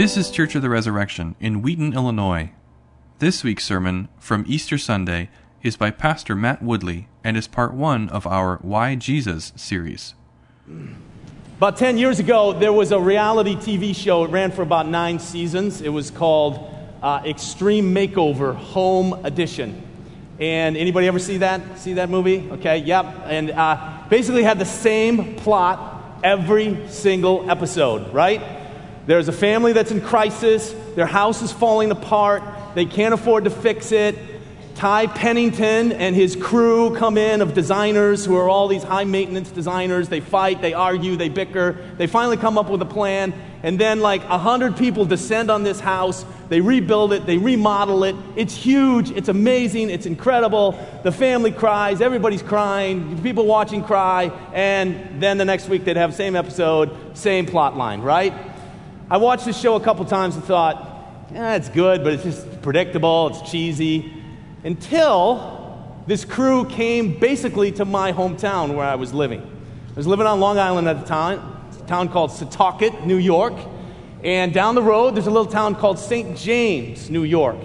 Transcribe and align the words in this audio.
This 0.00 0.16
is 0.16 0.30
Church 0.30 0.54
of 0.54 0.62
the 0.62 0.70
Resurrection 0.70 1.36
in 1.40 1.60
Wheaton, 1.60 1.92
Illinois. 1.92 2.52
This 3.18 3.44
week's 3.44 3.66
sermon 3.66 4.08
from 4.18 4.46
Easter 4.48 4.78
Sunday 4.78 5.28
is 5.62 5.76
by 5.76 5.90
Pastor 5.90 6.34
Matt 6.34 6.62
Woodley 6.62 7.06
and 7.22 7.36
is 7.36 7.46
part 7.46 7.74
one 7.74 8.08
of 8.08 8.26
our 8.26 8.56
Why 8.62 8.94
Jesus 8.94 9.52
series. 9.56 10.14
About 11.58 11.76
10 11.76 11.98
years 11.98 12.18
ago, 12.18 12.54
there 12.54 12.72
was 12.72 12.92
a 12.92 12.98
reality 12.98 13.56
TV 13.56 13.94
show. 13.94 14.24
It 14.24 14.30
ran 14.30 14.52
for 14.52 14.62
about 14.62 14.88
nine 14.88 15.18
seasons. 15.18 15.82
It 15.82 15.90
was 15.90 16.10
called 16.10 16.74
uh, 17.02 17.20
Extreme 17.26 17.94
Makeover 17.94 18.56
Home 18.56 19.22
Edition. 19.26 19.86
And 20.38 20.78
anybody 20.78 21.08
ever 21.08 21.18
see 21.18 21.36
that? 21.36 21.78
See 21.78 21.92
that 21.92 22.08
movie? 22.08 22.48
Okay, 22.52 22.78
yep. 22.78 23.04
And 23.26 23.50
uh, 23.50 24.04
basically 24.08 24.44
had 24.44 24.58
the 24.58 24.64
same 24.64 25.36
plot 25.36 26.20
every 26.24 26.88
single 26.88 27.50
episode, 27.50 28.14
right? 28.14 28.59
There's 29.10 29.26
a 29.26 29.32
family 29.32 29.72
that's 29.72 29.90
in 29.90 30.00
crisis, 30.00 30.72
their 30.94 31.04
house 31.04 31.42
is 31.42 31.50
falling 31.50 31.90
apart, 31.90 32.44
they 32.76 32.86
can't 32.86 33.12
afford 33.12 33.42
to 33.42 33.50
fix 33.50 33.90
it. 33.90 34.16
Ty 34.76 35.08
Pennington 35.08 35.90
and 35.90 36.14
his 36.14 36.36
crew 36.36 36.96
come 36.96 37.18
in 37.18 37.40
of 37.40 37.52
designers 37.52 38.24
who 38.24 38.36
are 38.36 38.48
all 38.48 38.68
these 38.68 38.84
high 38.84 39.02
maintenance 39.02 39.50
designers. 39.50 40.08
They 40.08 40.20
fight, 40.20 40.62
they 40.62 40.74
argue, 40.74 41.16
they 41.16 41.28
bicker. 41.28 41.72
They 41.96 42.06
finally 42.06 42.36
come 42.36 42.56
up 42.56 42.70
with 42.70 42.82
a 42.82 42.86
plan, 42.86 43.34
and 43.64 43.80
then, 43.80 43.98
like, 43.98 44.22
a 44.26 44.38
hundred 44.38 44.76
people 44.76 45.04
descend 45.04 45.50
on 45.50 45.64
this 45.64 45.80
house. 45.80 46.24
They 46.48 46.60
rebuild 46.60 47.12
it, 47.12 47.26
they 47.26 47.36
remodel 47.36 48.04
it. 48.04 48.14
It's 48.36 48.54
huge, 48.54 49.10
it's 49.10 49.28
amazing, 49.28 49.90
it's 49.90 50.06
incredible. 50.06 50.78
The 51.02 51.10
family 51.10 51.50
cries, 51.50 52.00
everybody's 52.00 52.42
crying, 52.42 53.20
people 53.24 53.44
watching 53.44 53.82
cry, 53.82 54.30
and 54.54 55.20
then 55.20 55.36
the 55.36 55.44
next 55.44 55.68
week 55.68 55.84
they'd 55.84 55.96
have 55.96 56.14
same 56.14 56.36
episode, 56.36 57.18
same 57.18 57.44
plot 57.44 57.76
line, 57.76 58.02
right? 58.02 58.32
I 59.12 59.16
watched 59.16 59.44
this 59.44 59.58
show 59.58 59.74
a 59.74 59.80
couple 59.80 60.04
times 60.04 60.36
and 60.36 60.44
thought, 60.44 61.26
yeah, 61.32 61.56
it's 61.56 61.68
good, 61.68 62.04
but 62.04 62.12
it's 62.12 62.22
just 62.22 62.62
predictable, 62.62 63.26
it's 63.26 63.50
cheesy. 63.50 64.14
Until 64.62 66.00
this 66.06 66.24
crew 66.24 66.64
came 66.66 67.18
basically 67.18 67.72
to 67.72 67.84
my 67.84 68.12
hometown 68.12 68.76
where 68.76 68.86
I 68.86 68.94
was 68.94 69.12
living. 69.12 69.40
I 69.40 69.94
was 69.94 70.06
living 70.06 70.28
on 70.28 70.38
Long 70.38 70.58
Island 70.58 70.86
at 70.86 71.00
the 71.00 71.06
time, 71.06 71.40
a 71.40 71.86
town 71.88 72.08
called 72.08 72.30
Setauket, 72.30 73.04
New 73.04 73.16
York. 73.16 73.54
And 74.22 74.54
down 74.54 74.76
the 74.76 74.82
road, 74.82 75.16
there's 75.16 75.26
a 75.26 75.32
little 75.32 75.50
town 75.50 75.74
called 75.74 75.98
St. 75.98 76.36
James, 76.36 77.10
New 77.10 77.24
York. 77.24 77.58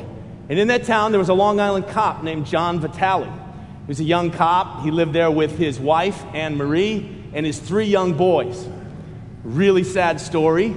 And 0.50 0.58
in 0.58 0.68
that 0.70 0.86
town, 0.86 1.12
there 1.12 1.20
was 1.20 1.30
a 1.30 1.36
Long 1.36 1.60
Island 1.60 1.88
cop 1.90 2.24
named 2.24 2.48
John 2.48 2.80
Vitale. 2.80 3.26
He 3.26 3.88
was 3.88 4.00
a 4.00 4.04
young 4.04 4.32
cop. 4.32 4.82
He 4.82 4.90
lived 4.90 5.14
there 5.14 5.30
with 5.30 5.60
his 5.60 5.80
wife, 5.80 6.24
Anne 6.34 6.58
Marie, 6.58 7.24
and 7.36 7.46
his 7.46 7.60
three 7.60 7.86
young 7.86 8.14
boys. 8.14 8.68
Really 9.44 9.84
sad 9.84 10.20
story. 10.20 10.76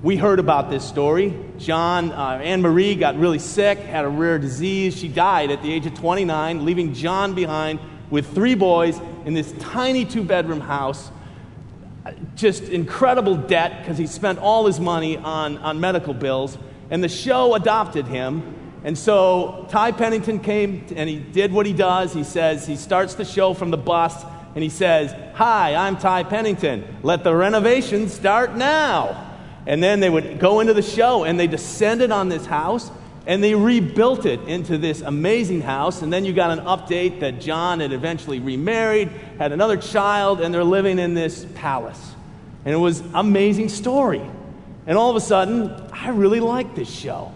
We 0.00 0.16
heard 0.16 0.38
about 0.38 0.70
this 0.70 0.84
story. 0.84 1.36
John, 1.58 2.12
uh, 2.12 2.38
Anne 2.40 2.62
Marie 2.62 2.94
got 2.94 3.18
really 3.18 3.40
sick, 3.40 3.78
had 3.78 4.04
a 4.04 4.08
rare 4.08 4.38
disease. 4.38 4.96
She 4.96 5.08
died 5.08 5.50
at 5.50 5.60
the 5.60 5.72
age 5.72 5.86
of 5.86 5.94
29, 5.94 6.64
leaving 6.64 6.94
John 6.94 7.34
behind 7.34 7.80
with 8.08 8.32
three 8.32 8.54
boys 8.54 9.00
in 9.24 9.34
this 9.34 9.52
tiny 9.58 10.04
two 10.04 10.22
bedroom 10.22 10.60
house. 10.60 11.10
Just 12.36 12.62
incredible 12.68 13.34
debt 13.34 13.80
because 13.80 13.98
he 13.98 14.06
spent 14.06 14.38
all 14.38 14.66
his 14.66 14.78
money 14.78 15.16
on, 15.16 15.58
on 15.58 15.80
medical 15.80 16.14
bills. 16.14 16.56
And 16.90 17.02
the 17.02 17.08
show 17.08 17.56
adopted 17.56 18.06
him. 18.06 18.54
And 18.84 18.96
so 18.96 19.66
Ty 19.68 19.92
Pennington 19.92 20.38
came 20.38 20.86
and 20.94 21.08
he 21.10 21.18
did 21.18 21.52
what 21.52 21.66
he 21.66 21.72
does. 21.72 22.12
He 22.12 22.22
says, 22.22 22.68
he 22.68 22.76
starts 22.76 23.14
the 23.14 23.24
show 23.24 23.52
from 23.52 23.72
the 23.72 23.76
bus 23.76 24.24
and 24.54 24.62
he 24.62 24.70
says, 24.70 25.12
Hi, 25.34 25.74
I'm 25.74 25.96
Ty 25.96 26.22
Pennington. 26.22 26.98
Let 27.02 27.24
the 27.24 27.34
renovation 27.34 28.08
start 28.08 28.54
now. 28.54 29.27
And 29.68 29.82
then 29.82 30.00
they 30.00 30.08
would 30.08 30.40
go 30.40 30.60
into 30.60 30.72
the 30.72 30.82
show 30.82 31.24
and 31.24 31.38
they 31.38 31.46
descended 31.46 32.10
on 32.10 32.30
this 32.30 32.46
house 32.46 32.90
and 33.26 33.44
they 33.44 33.54
rebuilt 33.54 34.24
it 34.24 34.40
into 34.48 34.78
this 34.78 35.02
amazing 35.02 35.60
house. 35.60 36.00
And 36.00 36.10
then 36.10 36.24
you 36.24 36.32
got 36.32 36.58
an 36.58 36.64
update 36.64 37.20
that 37.20 37.42
John 37.42 37.80
had 37.80 37.92
eventually 37.92 38.40
remarried, 38.40 39.08
had 39.38 39.52
another 39.52 39.76
child, 39.76 40.40
and 40.40 40.54
they're 40.54 40.64
living 40.64 40.98
in 40.98 41.12
this 41.12 41.46
palace. 41.54 42.00
And 42.64 42.72
it 42.72 42.78
was 42.78 43.00
an 43.00 43.10
amazing 43.14 43.68
story. 43.68 44.22
And 44.86 44.96
all 44.96 45.10
of 45.10 45.16
a 45.16 45.20
sudden, 45.20 45.70
I 45.92 46.08
really 46.08 46.40
liked 46.40 46.74
this 46.74 46.90
show. 46.90 47.30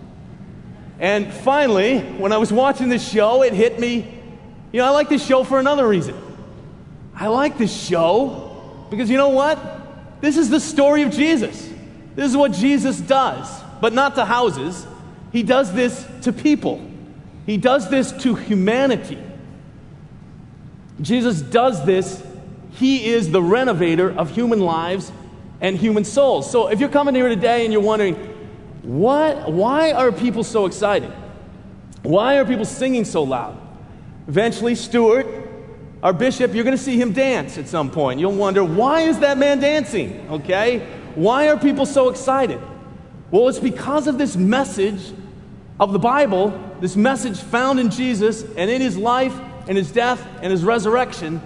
And 0.98 1.30
finally, 1.30 1.98
when 2.00 2.32
I 2.32 2.38
was 2.38 2.50
watching 2.50 2.88
this 2.88 3.06
show, 3.06 3.42
it 3.42 3.52
hit 3.52 3.78
me, 3.78 4.10
you 4.72 4.78
know, 4.78 4.86
I 4.86 4.90
like 4.90 5.10
this 5.10 5.26
show 5.26 5.44
for 5.44 5.60
another 5.60 5.86
reason. 5.86 6.14
I 7.14 7.26
like 7.26 7.58
this 7.58 7.78
show 7.78 8.86
because 8.88 9.10
you 9.10 9.18
know 9.18 9.28
what? 9.28 10.22
This 10.22 10.38
is 10.38 10.48
the 10.48 10.60
story 10.60 11.02
of 11.02 11.10
Jesus. 11.10 11.68
This 12.14 12.30
is 12.30 12.36
what 12.36 12.52
Jesus 12.52 13.00
does, 13.00 13.48
but 13.80 13.92
not 13.92 14.14
to 14.16 14.24
houses. 14.24 14.86
He 15.32 15.42
does 15.42 15.72
this 15.72 16.06
to 16.22 16.32
people, 16.32 16.84
He 17.46 17.56
does 17.56 17.88
this 17.88 18.12
to 18.22 18.34
humanity. 18.34 19.18
Jesus 21.00 21.40
does 21.40 21.84
this. 21.84 22.22
He 22.72 23.10
is 23.10 23.30
the 23.30 23.42
renovator 23.42 24.10
of 24.10 24.30
human 24.30 24.60
lives 24.60 25.12
and 25.60 25.76
human 25.76 26.04
souls. 26.04 26.50
So 26.50 26.68
if 26.68 26.80
you're 26.80 26.88
coming 26.88 27.14
here 27.14 27.28
today 27.28 27.64
and 27.64 27.72
you're 27.72 27.82
wondering, 27.82 28.14
what, 28.82 29.50
why 29.52 29.92
are 29.92 30.10
people 30.10 30.42
so 30.42 30.66
excited? 30.66 31.12
Why 32.02 32.38
are 32.38 32.44
people 32.44 32.64
singing 32.64 33.04
so 33.04 33.22
loud? 33.22 33.58
Eventually, 34.26 34.74
Stewart, 34.74 35.26
our 36.02 36.12
bishop, 36.12 36.54
you're 36.54 36.64
going 36.64 36.76
to 36.76 36.82
see 36.82 37.00
him 37.00 37.12
dance 37.12 37.58
at 37.58 37.68
some 37.68 37.90
point. 37.90 38.18
You'll 38.18 38.32
wonder, 38.32 38.64
why 38.64 39.02
is 39.02 39.20
that 39.20 39.38
man 39.38 39.60
dancing? 39.60 40.28
Okay? 40.30 40.86
Why 41.14 41.48
are 41.48 41.58
people 41.58 41.86
so 41.86 42.08
excited? 42.08 42.60
Well, 43.30 43.48
it's 43.48 43.58
because 43.58 44.06
of 44.06 44.18
this 44.18 44.36
message 44.36 45.12
of 45.80 45.92
the 45.92 45.98
Bible, 45.98 46.58
this 46.80 46.96
message 46.96 47.38
found 47.38 47.80
in 47.80 47.90
Jesus 47.90 48.42
and 48.42 48.70
in 48.70 48.80
his 48.80 48.96
life 48.96 49.38
and 49.68 49.76
his 49.76 49.90
death 49.90 50.24
and 50.42 50.50
his 50.50 50.64
resurrection, 50.64 51.40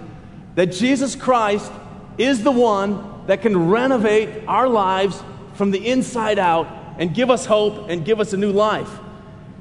that 0.55 0.67
Jesus 0.67 1.15
Christ 1.15 1.71
is 2.17 2.43
the 2.43 2.51
one 2.51 3.25
that 3.27 3.41
can 3.41 3.69
renovate 3.69 4.43
our 4.47 4.67
lives 4.67 5.21
from 5.53 5.71
the 5.71 5.87
inside 5.87 6.39
out 6.39 6.67
and 6.97 7.13
give 7.13 7.29
us 7.29 7.45
hope 7.45 7.89
and 7.89 8.05
give 8.05 8.19
us 8.19 8.33
a 8.33 8.37
new 8.37 8.51
life. 8.51 8.89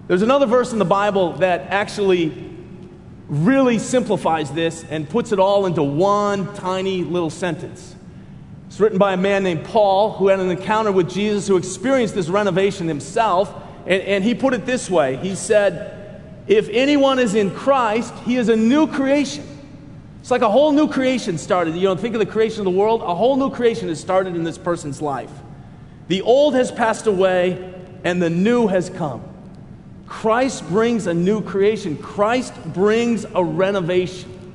There's 0.08 0.22
another 0.22 0.46
verse 0.46 0.72
in 0.72 0.78
the 0.78 0.84
Bible 0.84 1.32
that 1.38 1.62
actually 1.62 2.52
really 3.28 3.78
simplifies 3.78 4.52
this 4.52 4.84
and 4.84 5.08
puts 5.08 5.32
it 5.32 5.40
all 5.40 5.66
into 5.66 5.82
one 5.82 6.54
tiny 6.54 7.02
little 7.02 7.30
sentence. 7.30 7.95
It's 8.76 8.80
written 8.82 8.98
by 8.98 9.14
a 9.14 9.16
man 9.16 9.42
named 9.42 9.64
Paul 9.64 10.12
who 10.12 10.28
had 10.28 10.38
an 10.38 10.50
encounter 10.50 10.92
with 10.92 11.08
Jesus, 11.08 11.48
who 11.48 11.56
experienced 11.56 12.14
this 12.14 12.28
renovation 12.28 12.86
himself. 12.86 13.50
And, 13.86 14.02
and 14.02 14.22
he 14.22 14.34
put 14.34 14.52
it 14.52 14.66
this 14.66 14.90
way 14.90 15.16
He 15.16 15.34
said, 15.34 16.20
If 16.46 16.68
anyone 16.68 17.18
is 17.18 17.34
in 17.34 17.52
Christ, 17.52 18.12
he 18.26 18.36
is 18.36 18.50
a 18.50 18.54
new 18.54 18.86
creation. 18.86 19.46
It's 20.20 20.30
like 20.30 20.42
a 20.42 20.50
whole 20.50 20.72
new 20.72 20.88
creation 20.88 21.38
started. 21.38 21.74
You 21.74 21.84
know, 21.84 21.96
think 21.96 22.14
of 22.16 22.18
the 22.18 22.26
creation 22.26 22.60
of 22.60 22.64
the 22.66 22.78
world. 22.78 23.00
A 23.00 23.14
whole 23.14 23.36
new 23.36 23.48
creation 23.48 23.88
has 23.88 23.98
started 23.98 24.36
in 24.36 24.44
this 24.44 24.58
person's 24.58 25.00
life. 25.00 25.32
The 26.08 26.20
old 26.20 26.54
has 26.54 26.70
passed 26.70 27.06
away, 27.06 27.72
and 28.04 28.20
the 28.20 28.28
new 28.28 28.66
has 28.66 28.90
come. 28.90 29.24
Christ 30.06 30.68
brings 30.68 31.06
a 31.06 31.14
new 31.14 31.40
creation, 31.40 31.96
Christ 31.96 32.52
brings 32.74 33.24
a 33.24 33.42
renovation. 33.42 34.52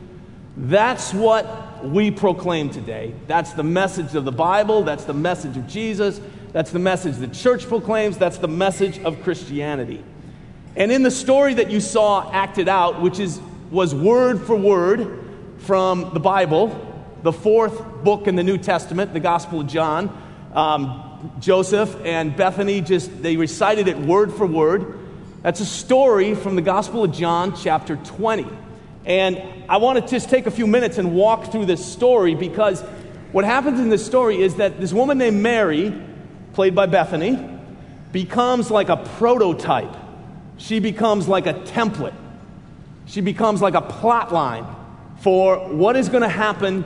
That's 0.56 1.12
what 1.12 1.71
we 1.86 2.12
proclaim 2.12 2.70
today. 2.70 3.14
That's 3.28 3.54
the 3.54 3.64
message 3.64 4.16
of 4.16 4.26
the 4.26 4.32
Bible, 4.32 4.84
that's 4.84 5.06
the 5.06 5.14
message 5.14 5.58
of 5.58 5.68
Jesus, 5.68 6.20
that's 6.52 6.72
the 6.72 6.80
message 6.80 7.18
the 7.18 7.28
church 7.28 7.68
proclaims, 7.68 8.18
that's 8.18 8.38
the 8.38 8.48
message 8.48 9.00
of 9.00 9.24
Christianity. 9.24 10.04
And 10.76 10.92
in 10.92 11.04
the 11.04 11.12
story 11.12 11.56
that 11.56 11.70
you 11.70 11.82
saw 11.82 12.32
acted 12.32 12.70
out, 12.70 13.02
which 13.02 13.20
is, 13.20 13.40
was 13.70 13.94
word 13.94 14.42
for 14.42 14.56
word 14.56 15.20
from 15.60 16.14
the 16.14 16.20
Bible, 16.20 16.88
the 17.24 17.34
fourth 17.34 18.04
book 18.04 18.28
in 18.28 18.36
the 18.36 18.44
New 18.44 18.58
Testament, 18.58 19.14
the 19.14 19.20
Gospel 19.20 19.62
of 19.62 19.68
John, 19.68 20.10
um, 20.54 21.32
Joseph 21.40 21.96
and 22.04 22.36
Bethany 22.36 22.82
just, 22.82 23.22
they 23.22 23.38
recited 23.38 23.88
it 23.88 23.98
word 23.98 24.34
for 24.34 24.46
word. 24.46 25.00
That's 25.44 25.60
a 25.60 25.66
story 25.66 26.36
from 26.36 26.56
the 26.56 26.62
Gospel 26.62 27.04
of 27.04 27.12
John, 27.12 27.56
chapter 27.56 27.96
20. 27.96 28.48
And 29.06 29.42
I 29.68 29.78
want 29.78 30.00
to 30.00 30.08
just 30.08 30.30
take 30.30 30.46
a 30.46 30.52
few 30.52 30.68
minutes 30.68 30.98
and 30.98 31.16
walk 31.16 31.52
through 31.52 31.66
this 31.66 31.84
story 31.84 32.36
because 32.36 32.82
what 33.32 33.46
happens 33.46 33.80
in 33.80 33.90
this 33.90 34.06
story 34.06 34.42
is 34.42 34.56
that 34.56 34.80
this 34.80 34.94
woman 34.94 35.18
named 35.18 35.42
Mary, 35.42 35.94
played 36.54 36.76
by 36.76 36.86
Bethany, 36.86 37.40
becomes 38.12 38.70
like 38.70 38.90
a 38.90 38.98
prototype. 38.98 39.96
She 40.58 40.80
becomes 40.80 41.28
like 41.28 41.48
a 41.48 41.54
template. 41.54 42.14
She 43.06 43.22
becomes 43.22 43.62
like 43.62 43.74
a 43.74 43.82
plot 43.82 44.32
line 44.32 44.66
for 45.22 45.58
what 45.70 45.96
is 45.96 46.10
going 46.10 46.24
to 46.24 46.30
happen 46.30 46.84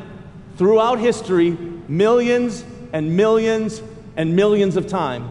throughout 0.57 0.99
history, 0.99 1.51
millions 1.87 2.63
and 2.93 3.17
millions 3.17 3.81
and 4.15 4.35
millions 4.35 4.77
of 4.77 4.87
time, 4.87 5.29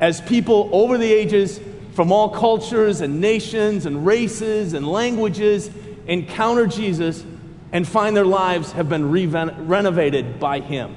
as 0.00 0.20
people 0.22 0.70
over 0.72 0.96
the 0.96 1.12
ages 1.12 1.60
from 1.92 2.10
all 2.10 2.30
cultures 2.30 3.02
and 3.02 3.20
nations 3.20 3.84
and 3.84 4.06
races 4.06 4.72
and 4.72 4.88
languages 4.88 5.70
encounter 6.06 6.66
Jesus 6.66 7.24
and 7.72 7.86
find 7.86 8.16
their 8.16 8.26
lives 8.26 8.72
have 8.72 8.88
been 8.88 9.10
re- 9.10 9.26
renovated 9.26 10.38
by 10.38 10.60
him. 10.60 10.94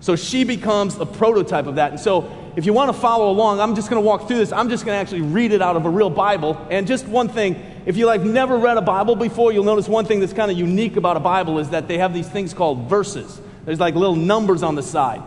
So 0.00 0.16
she 0.16 0.44
becomes 0.44 0.96
a 0.98 1.06
prototype 1.06 1.66
of 1.66 1.76
that. 1.76 1.92
And 1.92 2.00
so 2.00 2.30
if 2.56 2.66
you 2.66 2.72
want 2.72 2.92
to 2.92 3.00
follow 3.00 3.30
along, 3.30 3.60
I'm 3.60 3.74
just 3.74 3.88
going 3.88 4.02
to 4.02 4.06
walk 4.06 4.26
through 4.26 4.38
this. 4.38 4.52
I'm 4.52 4.68
just 4.68 4.84
going 4.84 4.96
to 4.96 5.00
actually 5.00 5.22
read 5.22 5.52
it 5.52 5.62
out 5.62 5.76
of 5.76 5.86
a 5.86 5.90
real 5.90 6.10
Bible. 6.10 6.60
And 6.70 6.86
just 6.86 7.06
one 7.06 7.28
thing, 7.28 7.54
if 7.86 7.96
you 7.96 8.06
like 8.06 8.20
never 8.22 8.58
read 8.58 8.76
a 8.76 8.82
Bible 8.82 9.16
before, 9.16 9.52
you'll 9.52 9.64
notice 9.64 9.88
one 9.88 10.04
thing 10.04 10.20
that's 10.20 10.32
kind 10.32 10.50
of 10.50 10.58
unique 10.58 10.96
about 10.96 11.16
a 11.16 11.20
Bible 11.20 11.58
is 11.58 11.70
that 11.70 11.88
they 11.88 11.98
have 11.98 12.12
these 12.12 12.28
things 12.28 12.52
called 12.52 12.88
verses. 12.88 13.40
There's 13.64 13.80
like 13.80 13.94
little 13.94 14.16
numbers 14.16 14.62
on 14.62 14.74
the 14.74 14.82
side. 14.82 15.22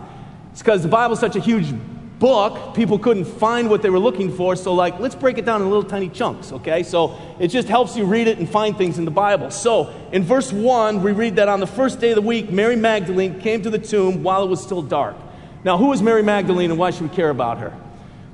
It's 0.52 0.62
because 0.62 0.84
the 0.84 0.90
Bible's 0.90 1.20
such 1.20 1.36
a 1.36 1.40
huge 1.40 1.74
book, 2.20 2.74
people 2.76 2.98
couldn't 2.98 3.26
find 3.26 3.70
what 3.70 3.82
they 3.82 3.90
were 3.90 4.00
looking 4.00 4.32
for. 4.36 4.56
So, 4.56 4.74
like, 4.74 5.00
let's 5.00 5.16
break 5.16 5.38
it 5.38 5.46
down 5.46 5.62
in 5.62 5.70
little 5.70 5.84
tiny 5.84 6.10
chunks, 6.10 6.52
okay? 6.52 6.84
So, 6.84 7.18
it 7.40 7.48
just 7.50 7.68
helps 7.68 7.96
you 7.96 8.06
read 8.06 8.28
it 8.28 8.38
and 8.38 8.50
find 8.50 8.78
things 8.78 8.98
in 8.98 9.06
the 9.06 9.12
Bible. 9.12 9.52
So, 9.52 9.94
in 10.12 10.24
verse 10.24 10.52
1, 10.52 11.04
we 11.04 11.12
read 11.12 11.36
that 11.38 11.50
on 11.50 11.60
the 11.60 11.68
first 11.68 12.00
day 12.00 12.12
of 12.12 12.16
the 12.16 12.22
week, 12.22 12.50
Mary 12.50 12.76
Magdalene 12.76 13.40
came 13.40 13.62
to 13.64 13.70
the 13.70 13.80
tomb 13.80 14.24
while 14.24 14.44
it 14.44 14.48
was 14.48 14.62
still 14.62 14.82
dark. 14.82 15.16
Now, 15.64 15.78
who 15.78 15.92
is 15.94 16.02
Mary 16.02 16.24
Magdalene 16.24 16.72
and 16.72 16.80
why 16.80 16.92
should 16.92 17.10
we 17.10 17.16
care 17.16 17.30
about 17.30 17.58
her? 17.58 17.76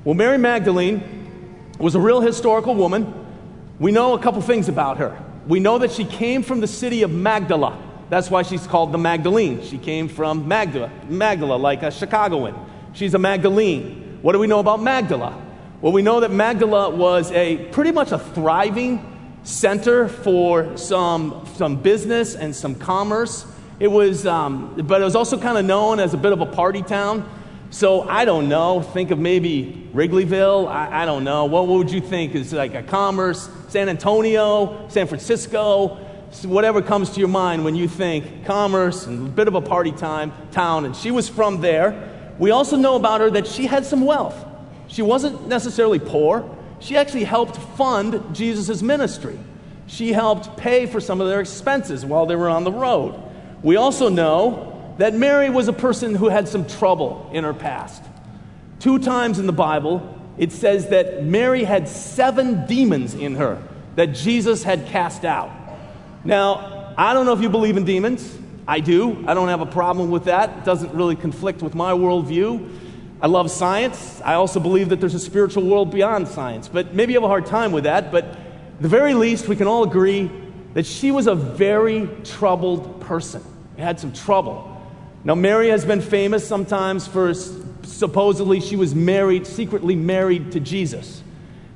Well, 0.04 0.14
Mary 0.14 0.38
Magdalene 0.38 1.02
was 1.78 1.94
a 1.94 2.00
real 2.00 2.20
historical 2.20 2.74
woman. 2.74 3.12
We 3.78 3.90
know 3.90 4.14
a 4.14 4.18
couple 4.18 4.42
things 4.42 4.68
about 4.68 4.98
her. 4.98 5.18
We 5.46 5.58
know 5.58 5.78
that 5.78 5.90
she 5.90 6.04
came 6.04 6.42
from 6.42 6.60
the 6.60 6.66
city 6.66 7.02
of 7.02 7.10
Magdala. 7.10 7.80
That's 8.10 8.30
why 8.30 8.42
she's 8.42 8.66
called 8.66 8.92
the 8.92 8.98
Magdalene. 8.98 9.62
She 9.62 9.78
came 9.78 10.06
from 10.06 10.46
Magdala, 10.46 10.90
Magdala, 11.08 11.56
like 11.56 11.82
a 11.82 11.90
Chicagoan. 11.90 12.54
She's 12.94 13.14
a 13.14 13.18
Magdalene. 13.18 14.18
What 14.20 14.32
do 14.32 14.38
we 14.38 14.46
know 14.46 14.58
about 14.58 14.82
Magdala? 14.82 15.40
Well, 15.80 15.92
we 15.92 16.02
know 16.02 16.20
that 16.20 16.30
Magdala 16.30 16.90
was 16.90 17.32
a 17.32 17.56
pretty 17.72 17.90
much 17.90 18.12
a 18.12 18.18
thriving 18.18 19.40
center 19.44 20.08
for 20.08 20.76
some, 20.76 21.48
some 21.54 21.76
business 21.76 22.36
and 22.36 22.54
some 22.54 22.74
commerce. 22.74 23.46
It 23.80 23.88
was, 23.88 24.26
um, 24.26 24.74
but 24.86 25.00
it 25.00 25.04
was 25.04 25.16
also 25.16 25.38
kind 25.40 25.56
of 25.56 25.64
known 25.64 26.00
as 26.00 26.12
a 26.12 26.18
bit 26.18 26.32
of 26.32 26.40
a 26.40 26.46
party 26.46 26.82
town. 26.82 27.28
So 27.70 28.02
I 28.02 28.26
don't 28.26 28.50
know. 28.50 28.82
Think 28.82 29.10
of 29.10 29.18
maybe 29.18 29.88
Wrigleyville. 29.94 30.68
I, 30.68 31.02
I 31.02 31.06
don't 31.06 31.24
know. 31.24 31.46
What, 31.46 31.66
what 31.66 31.78
would 31.78 31.90
you 31.90 32.02
think 32.02 32.34
is 32.34 32.52
like 32.52 32.74
a 32.74 32.82
commerce? 32.82 33.48
San 33.68 33.88
Antonio, 33.88 34.86
San 34.90 35.06
Francisco, 35.06 35.96
whatever 36.44 36.82
comes 36.82 37.08
to 37.10 37.20
your 37.20 37.30
mind 37.30 37.64
when 37.64 37.74
you 37.74 37.88
think 37.88 38.44
commerce 38.44 39.06
and 39.06 39.28
a 39.28 39.30
bit 39.30 39.48
of 39.48 39.54
a 39.54 39.62
party 39.62 39.92
time 39.92 40.30
town. 40.50 40.84
And 40.84 40.94
she 40.94 41.10
was 41.10 41.30
from 41.30 41.62
there. 41.62 42.10
We 42.42 42.50
also 42.50 42.76
know 42.76 42.96
about 42.96 43.20
her 43.20 43.30
that 43.30 43.46
she 43.46 43.66
had 43.66 43.86
some 43.86 44.04
wealth. 44.04 44.34
She 44.88 45.00
wasn't 45.00 45.46
necessarily 45.46 46.00
poor. 46.00 46.44
She 46.80 46.96
actually 46.96 47.22
helped 47.22 47.56
fund 47.76 48.34
Jesus' 48.34 48.82
ministry. 48.82 49.38
She 49.86 50.12
helped 50.12 50.56
pay 50.56 50.86
for 50.86 51.00
some 51.00 51.20
of 51.20 51.28
their 51.28 51.38
expenses 51.38 52.04
while 52.04 52.26
they 52.26 52.34
were 52.34 52.48
on 52.48 52.64
the 52.64 52.72
road. 52.72 53.14
We 53.62 53.76
also 53.76 54.08
know 54.08 54.94
that 54.98 55.14
Mary 55.14 55.50
was 55.50 55.68
a 55.68 55.72
person 55.72 56.16
who 56.16 56.30
had 56.30 56.48
some 56.48 56.66
trouble 56.66 57.30
in 57.32 57.44
her 57.44 57.54
past. 57.54 58.02
Two 58.80 58.98
times 58.98 59.38
in 59.38 59.46
the 59.46 59.52
Bible, 59.52 60.18
it 60.36 60.50
says 60.50 60.88
that 60.88 61.22
Mary 61.22 61.62
had 61.62 61.86
seven 61.86 62.66
demons 62.66 63.14
in 63.14 63.36
her 63.36 63.62
that 63.94 64.14
Jesus 64.16 64.64
had 64.64 64.86
cast 64.86 65.24
out. 65.24 65.52
Now, 66.24 66.92
I 66.98 67.14
don't 67.14 67.24
know 67.24 67.34
if 67.34 67.40
you 67.40 67.50
believe 67.50 67.76
in 67.76 67.84
demons. 67.84 68.36
I 68.66 68.80
do. 68.80 69.24
I 69.26 69.34
don't 69.34 69.48
have 69.48 69.60
a 69.60 69.66
problem 69.66 70.10
with 70.10 70.24
that. 70.24 70.58
It 70.58 70.64
doesn't 70.64 70.94
really 70.94 71.16
conflict 71.16 71.62
with 71.62 71.74
my 71.74 71.92
worldview. 71.92 72.68
I 73.20 73.26
love 73.26 73.50
science. 73.50 74.20
I 74.24 74.34
also 74.34 74.60
believe 74.60 74.88
that 74.90 75.00
there's 75.00 75.14
a 75.14 75.20
spiritual 75.20 75.64
world 75.64 75.90
beyond 75.90 76.28
science. 76.28 76.68
But 76.68 76.94
maybe 76.94 77.12
you 77.12 77.18
have 77.18 77.24
a 77.24 77.28
hard 77.28 77.46
time 77.46 77.72
with 77.72 77.84
that. 77.84 78.12
But 78.12 78.36
the 78.80 78.88
very 78.88 79.14
least, 79.14 79.48
we 79.48 79.56
can 79.56 79.66
all 79.66 79.82
agree 79.82 80.30
that 80.74 80.86
she 80.86 81.10
was 81.10 81.26
a 81.26 81.34
very 81.34 82.08
troubled 82.24 83.00
person. 83.00 83.42
Had 83.76 83.98
some 83.98 84.12
trouble. 84.12 84.68
Now, 85.24 85.34
Mary 85.34 85.68
has 85.68 85.84
been 85.84 86.00
famous 86.00 86.46
sometimes 86.46 87.06
for 87.06 87.32
supposedly 87.82 88.60
she 88.60 88.76
was 88.76 88.94
married, 88.94 89.46
secretly 89.46 89.96
married 89.96 90.52
to 90.52 90.60
Jesus. 90.60 91.22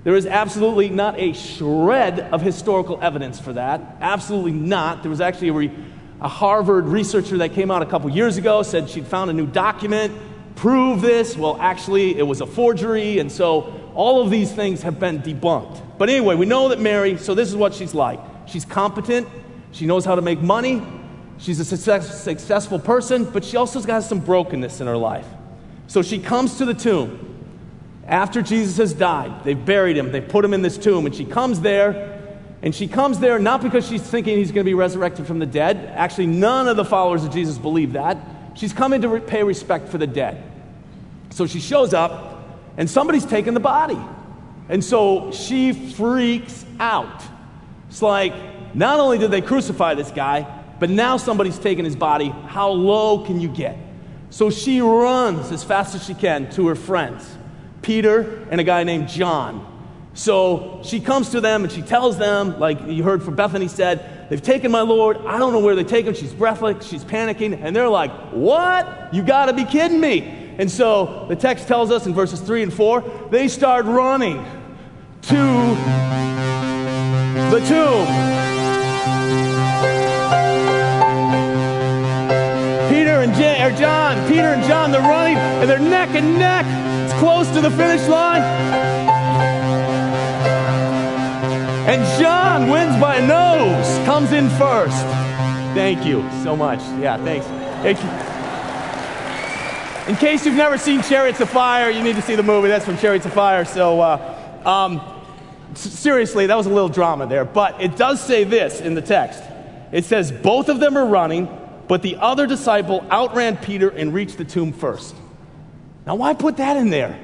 There 0.05 0.15
is 0.15 0.27
absolutely 0.27 0.89
not 0.89 1.19
a 1.19 1.33
shred 1.33 2.21
of 2.21 2.41
historical 2.43 2.99
evidence 3.03 3.41
for 3.41 3.53
that. 3.55 3.97
Absolutely 4.01 4.53
not. 4.53 5.03
There 5.03 5.11
was 5.11 5.21
actually 5.21 5.49
a 5.49 5.53
re- 5.53 5.73
a 6.21 6.29
Harvard 6.29 6.87
researcher 6.87 7.39
that 7.39 7.53
came 7.53 7.71
out 7.71 7.83
a 7.83 7.87
couple 7.87 8.09
years 8.11 8.37
ago 8.37 8.63
said 8.63 8.89
she'd 8.89 9.07
found 9.07 9.31
a 9.31 9.33
new 9.33 9.47
document, 9.47 10.15
prove 10.55 11.03
this. 11.03 11.37
Well, 11.37 11.59
actually, 11.61 12.19
it 12.19 12.23
was 12.23 12.41
a 12.41 12.47
forgery. 12.47 13.19
And 13.19 13.31
so 13.31 13.91
all 13.95 14.23
of 14.23 14.31
these 14.31 14.53
things 14.53 14.83
have 14.83 14.99
been 14.99 15.21
debunked. 15.21 15.83
But 15.99 16.09
anyway, 16.09 16.35
we 16.35 16.47
know 16.47 16.69
that 16.69 16.81
Mary, 16.81 17.19
so 17.19 17.35
this 17.35 17.49
is 17.49 17.57
what 17.57 17.75
she's 17.75 17.95
like. 17.95 18.21
She's 18.47 18.65
competent, 18.65 19.29
she 19.73 19.87
knows 19.87 20.05
how 20.05 20.15
to 20.15 20.23
make 20.23 20.41
money, 20.41 20.83
she's 21.39 21.59
a 21.59 21.65
success, 21.65 22.23
successful 22.23 22.79
person, 22.79 23.25
but 23.25 23.45
she 23.45 23.57
also 23.57 23.81
has 23.81 24.09
some 24.09 24.21
brokenness 24.21 24.81
in 24.81 24.87
her 24.87 24.97
life. 24.97 25.27
So 25.89 26.03
she 26.03 26.19
comes 26.19 26.59
to 26.59 26.65
the 26.65 26.75
tomb 26.75 27.23
after 28.07 28.41
Jesus 28.41 28.77
has 28.77 28.93
died. 28.93 29.45
They've 29.45 29.63
buried 29.63 29.97
him, 29.97 30.13
they 30.13 30.21
put 30.21 30.45
him 30.45 30.55
in 30.55 30.63
this 30.63 30.79
tomb, 30.79 31.07
and 31.07 31.15
she 31.15 31.25
comes 31.25 31.61
there 31.61 32.16
and 32.63 32.75
she 32.75 32.89
comes 32.89 33.19
there 33.19 33.39
not 33.39 33.63
because 33.63 33.87
she's 33.87 34.03
thinking 34.03 34.39
he's 34.39 34.51
going 34.51 34.65
to 34.65 34.71
be 34.71 34.75
resurrected 34.75 35.27
from 35.27 35.39
the 35.39 35.47
dead. 35.47 35.77
Actually, 35.95 36.27
none 36.27 36.69
of 36.69 36.77
the 36.77 36.85
followers 36.85 37.25
of 37.25 37.33
Jesus 37.33 37.59
believe 37.59 37.93
that. 37.93 38.17
She's 38.55 38.73
coming 38.73 39.03
to 39.03 39.21
pay 39.21 39.43
respect 39.43 39.89
for 39.89 39.99
the 39.99 40.07
dead. 40.07 40.43
So 41.31 41.47
she 41.47 41.61
shows 41.61 41.93
up, 41.93 42.49
and 42.79 42.89
somebody's 42.89 43.27
taken 43.27 43.53
the 43.53 43.61
body. 43.61 43.99
And 44.69 44.83
so 44.83 45.31
she 45.33 45.73
freaks 45.73 46.65
out. 46.81 47.23
It's 47.89 48.03
like, 48.03 48.35
not 48.75 48.99
only 49.01 49.19
did 49.19 49.31
they 49.31 49.43
crucify 49.43 49.95
this 49.95 50.11
guy, 50.11 50.47
but 50.81 50.91
now 50.91 51.19
somebody's 51.19 51.59
taken 51.59 51.85
his 51.85 51.97
body. 51.97 52.29
How 52.29 52.71
low 52.71 53.25
can 53.25 53.41
you 53.41 53.49
get? 53.49 53.77
So 54.31 54.51
she 54.51 54.81
runs 54.81 55.53
as 55.53 55.63
fast 55.63 55.95
as 55.95 56.05
she 56.05 56.15
can 56.15 56.51
to 56.53 56.69
her 56.69 56.75
friends, 56.75 57.37
Peter 57.83 58.47
and 58.51 58.61
a 58.61 58.65
guy 58.65 58.85
named 58.85 59.09
John. 59.09 59.76
So 60.17 60.81
she 60.83 60.99
comes 60.99 61.29
to 61.31 61.43
them 61.43 61.63
and 61.63 61.71
she 61.71 61.83
tells 61.83 62.17
them, 62.17 62.59
like 62.59 62.81
you 62.87 63.03
heard 63.03 63.23
from 63.23 63.37
Bethany 63.37 63.69
said, 63.69 64.29
they've 64.31 64.41
taken 64.43 64.71
my 64.71 64.81
Lord. 64.81 65.19
I 65.19 65.39
don't 65.39 65.53
know 65.53 65.61
where 65.61 65.77
they 65.77 65.85
take 65.85 66.07
him. 66.07 66.15
She's 66.15 66.33
breathless. 66.33 66.87
She's 66.87 67.05
panicking. 67.05 67.63
And 67.63 67.77
they're 67.77 67.89
like, 67.89 68.11
what? 68.31 69.13
You 69.13 69.23
got 69.23 69.47
to 69.47 69.53
be 69.53 69.65
kidding 69.65 70.01
me. 70.01 70.55
And 70.59 70.71
so 70.71 71.27
the 71.29 71.37
text 71.37 71.69
tells 71.69 71.91
us 71.91 72.07
in 72.07 72.15
verses 72.15 72.41
3 72.41 72.63
and 72.63 72.73
4, 72.73 73.29
they 73.31 73.47
start 73.47 73.85
running 73.85 74.43
to 75.23 75.37
the 77.51 77.61
tomb. 77.69 78.07
Peter 82.89 83.21
and 83.21 83.35
Jan, 83.35 83.71
or 83.71 83.77
John, 83.77 84.29
Peter 84.29 84.49
and 84.49 84.65
John, 84.65 84.93
they're 84.93 85.03
running 85.03 85.37
and 85.37 85.69
they're 85.69 85.79
neck 85.79 86.15
and 86.15 86.39
neck. 86.39 86.65
It's 87.05 87.21
close 87.21 87.51
to 87.51 87.61
the 87.61 87.71
finish 87.71 88.09
line. 88.09 89.16
And 91.87 92.05
John 92.21 92.69
wins 92.69 93.01
by 93.01 93.15
a 93.15 93.27
nose, 93.27 94.05
comes 94.05 94.33
in 94.33 94.51
first. 94.51 95.01
Thank 95.73 96.05
you 96.05 96.29
so 96.43 96.57
much. 96.57 96.81
Yeah, 97.01 97.17
thanks. 97.19 97.47
Thank 97.47 98.03
you. 98.03 98.11
In 100.13 100.17
case 100.17 100.45
you've 100.45 100.57
never 100.57 100.79
seen 100.79 101.01
Chariots 101.03 101.41
of 101.41 101.49
Fire, 101.49 101.89
you 101.89 102.03
need 102.03 102.17
to 102.17 102.23
see 102.23 102.35
the 102.35 102.43
movie. 102.43 102.67
That's 102.67 102.85
from 102.85 102.99
Chariots 102.99 103.25
of 103.25 103.33
Fire. 103.33 103.65
So, 103.65 104.01
uh, 104.01 104.61
um, 104.65 105.01
seriously, 105.75 106.47
that 106.47 106.57
was 106.57 106.67
a 106.67 106.71
little 106.71 106.89
drama 106.89 107.29
there. 107.29 107.45
But 107.45 107.81
it 107.81 107.97
does 107.97 108.21
say 108.21 108.43
this 108.43 108.81
in 108.81 108.95
the 108.95 109.03
text 109.03 109.41
it 109.93 110.05
says, 110.05 110.33
Both 110.33 110.69
of 110.69 110.81
them 110.81 110.99
are 110.99 111.07
running, 111.07 111.49
but 111.87 112.03
the 112.03 112.17
other 112.17 112.49
disciple 112.49 113.07
outran 113.13 113.59
Peter 113.59 113.91
and 113.91 114.13
reached 114.13 114.39
the 114.39 114.45
tomb 114.45 114.73
first. 114.73 115.15
Now, 116.05 116.17
why 116.17 116.35
put 116.35 116.57
that 116.57 116.77
in 116.77 116.91
there? 116.91 117.17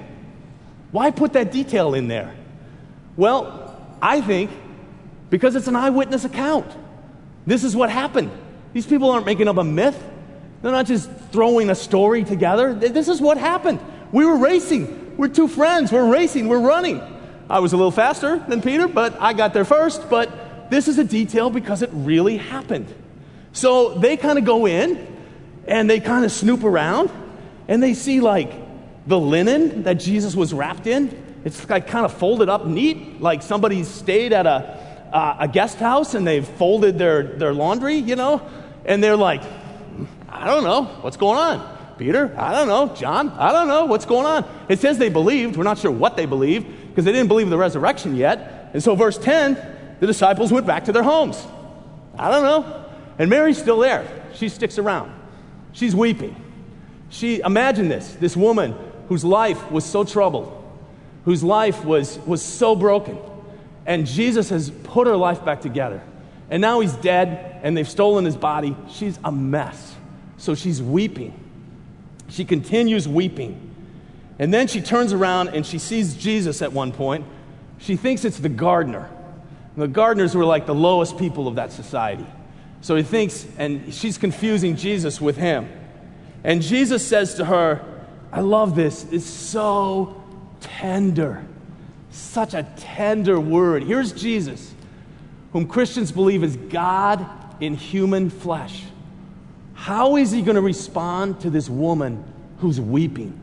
Why 0.93 1.11
put 1.11 1.33
that 1.33 1.51
detail 1.51 1.95
in 1.95 2.07
there? 2.07 2.33
Well, 3.17 3.62
I 4.03 4.21
think 4.21 4.51
because 5.31 5.55
it's 5.55 5.69
an 5.69 5.77
eyewitness 5.77 6.25
account. 6.25 6.71
This 7.47 7.65
is 7.65 7.75
what 7.75 7.89
happened. 7.89 8.31
These 8.73 8.87
people 8.87 9.11
aren't 9.11 9.25
making 9.25 9.49
up 9.49 9.57
a 9.57 9.65
myth. 9.65 9.99
They're 10.61 10.73
not 10.73 10.87
just 10.87 11.11
throwing 11.31 11.71
a 11.71 11.75
story 11.75 12.25
together. 12.25 12.75
This 12.75 13.09
is 13.09 13.21
what 13.21 13.39
happened. 13.39 13.81
We 14.13 14.27
were 14.27 14.37
racing. 14.37 15.17
We're 15.17 15.29
two 15.29 15.49
friends. 15.49 15.93
We're 15.93 16.11
racing. 16.11 16.49
We're 16.49 16.61
running. 16.61 17.01
I 17.49 17.61
was 17.61 17.73
a 17.73 17.77
little 17.77 17.91
faster 17.91 18.39
than 18.49 18.61
Peter, 18.61 18.89
but 18.89 19.19
I 19.21 19.33
got 19.33 19.55
there 19.55 19.65
first. 19.65 20.11
But 20.11 20.71
this 20.71 20.89
is 20.89 20.99
a 20.99 21.05
detail 21.05 21.51
because 21.51 21.83
it 21.83 21.91
really 21.93 22.37
happened. 22.37 22.93
So 23.53 23.95
they 23.95 24.17
kind 24.17 24.39
of 24.39 24.45
go 24.45 24.67
in 24.67 25.07
and 25.67 25.89
they 25.89 26.01
kind 26.01 26.25
of 26.25 26.33
snoop 26.33 26.65
around 26.65 27.11
and 27.69 27.83
they 27.83 27.95
see 27.95 28.21
like 28.21 28.53
the 29.07 29.19
linen 29.19 29.85
that 29.85 29.95
Jesus 29.95 30.35
was 30.35 30.53
wrapped 30.53 30.87
in 30.87 31.22
it's 31.45 31.69
like 31.69 31.87
kind 31.87 32.05
of 32.05 32.13
folded 32.13 32.49
up 32.49 32.67
neat, 32.67 33.21
like 33.21 33.43
somebody 33.43 33.83
stayed 33.85 34.33
at 34.33 34.47
a, 34.47 35.09
uh, 35.13 35.37
a 35.41 35.49
guest 35.49 35.79
house 35.79 36.15
and 36.15 36.27
they've 36.27 36.47
folded 36.47 36.99
their, 36.99 37.23
their 37.23 37.53
laundry, 37.53 37.97
you 37.97 38.17
know? 38.17 38.49
And 38.85 39.03
they're 39.03 39.17
like, 39.17 39.43
I 40.29 40.47
don't 40.47 40.65
know, 40.65 40.85
what's 41.03 41.17
going 41.17 41.39
on? 41.39 41.73
Peter, 41.99 42.35
I 42.39 42.53
don't 42.53 42.69
know. 42.69 42.95
John, 42.95 43.29
I 43.31 43.53
don't 43.53 43.69
know, 43.69 43.85
what's 43.85 44.07
going 44.07 44.27
on? 44.27 44.45
It 44.69 44.81
says 44.81 44.99
they 44.99 45.09
believed. 45.09 45.57
We're 45.57 45.65
not 45.65 45.79
sure 45.79 45.91
what 45.91 46.17
they 46.17 46.27
believed 46.27 46.67
because 46.89 47.05
they 47.05 47.13
didn't 47.13 47.29
believe 47.29 47.47
in 47.47 47.51
the 47.51 47.59
resurrection 47.59 48.17
yet. 48.17 48.71
And 48.73 48.83
so, 48.83 48.95
verse 48.95 49.19
10, 49.19 49.55
the 50.01 50.07
disciples 50.07 50.53
went 50.53 50.67
back 50.67 50.87
to 50.87 50.93
their 50.93 51.03
homes. 51.03 51.45
I 52.19 52.31
don't 52.31 52.43
know. 52.43 52.85
And 53.19 53.31
Mary's 53.31 53.59
still 53.59 53.79
there. 53.79 54.07
She 54.35 54.49
sticks 54.49 54.79
around. 54.79 55.13
She's 55.73 55.95
weeping. 55.95 56.37
She, 57.11 57.41
imagine 57.41 57.89
this 57.89 58.15
this 58.15 58.37
woman 58.37 58.75
whose 59.09 59.25
life 59.25 59.71
was 59.71 59.85
so 59.85 60.05
troubled, 60.05 60.62
whose 61.25 61.43
life 61.43 61.85
was, 61.85 62.19
was 62.21 62.43
so 62.43 62.75
broken. 62.77 63.19
And 63.87 64.07
Jesus 64.07 64.51
has 64.51 64.71
put 64.71 65.07
her 65.07 65.17
life 65.17 65.45
back 65.45 65.61
together. 65.61 66.03
And 66.51 66.61
now 66.61 66.81
he's 66.81 66.93
dead, 66.95 67.61
and 67.63 67.77
they've 67.77 67.89
stolen 67.89 68.25
his 68.25 68.37
body. 68.37 68.77
She's 68.91 69.19
a 69.25 69.33
mess. 69.33 69.97
So 70.37 70.55
she's 70.55 70.83
weeping. 70.83 71.39
She 72.29 72.45
continues 72.45 73.09
weeping. 73.09 73.71
And 74.39 74.53
then 74.53 74.67
she 74.67 74.81
turns 74.81 75.13
around 75.13 75.49
and 75.49 75.65
she 75.65 75.79
sees 75.79 76.15
Jesus 76.17 76.63
at 76.63 76.73
one 76.73 76.93
point. 76.93 77.27
She 77.79 77.97
thinks 77.97 78.25
it's 78.25 78.39
the 78.39 78.49
gardener. 78.49 79.09
And 79.75 79.83
the 79.83 79.89
gardeners 79.89 80.35
were 80.35 80.45
like 80.45 80.67
the 80.67 80.75
lowest 80.75 81.19
people 81.19 81.47
of 81.47 81.57
that 81.57 81.73
society. 81.73 82.27
So 82.81 82.97
he 82.97 83.03
thinks, 83.03 83.47
and 83.59 83.95
she's 83.95 84.19
confusing 84.19 84.77
Jesus 84.77 85.21
with 85.21 85.37
him. 85.37 85.71
And 86.43 86.61
Jesus 86.61 87.07
says 87.07 87.35
to 87.35 87.45
her, 87.45 87.85
I 88.33 88.41
love 88.41 88.75
this. 88.75 89.07
It's 89.13 89.27
so 89.27 90.22
tender. 90.63 91.45
Such 92.11 92.55
a 92.55 92.63
tender 92.77 93.39
word. 93.39 93.83
Here's 93.83 94.13
Jesus, 94.13 94.75
whom 95.53 95.67
Christians 95.67 96.13
believe 96.13 96.43
is 96.43 96.57
God 96.57 97.27
in 97.61 97.75
human 97.75 98.31
flesh. 98.31 98.85
How 99.75 100.17
is 100.17 100.31
he 100.31 100.43
going 100.43 100.55
to 100.55 100.63
respond 100.63 101.41
to 101.41 101.51
this 101.51 101.69
woman 101.69 102.25
who's 102.59 102.81
weeping, 102.81 103.39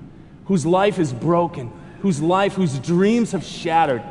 whose 0.45 0.65
life 0.65 0.99
is 0.99 1.11
broken, 1.11 1.71
whose 2.01 2.21
life, 2.21 2.53
whose 2.53 2.79
dreams 2.79 3.31
have 3.31 3.43
shattered? 3.43 4.03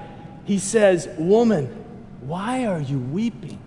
He 0.44 0.58
says, 0.58 1.08
Woman, 1.18 1.66
why 2.20 2.66
are 2.66 2.80
you 2.80 2.98
weeping? 2.98 3.58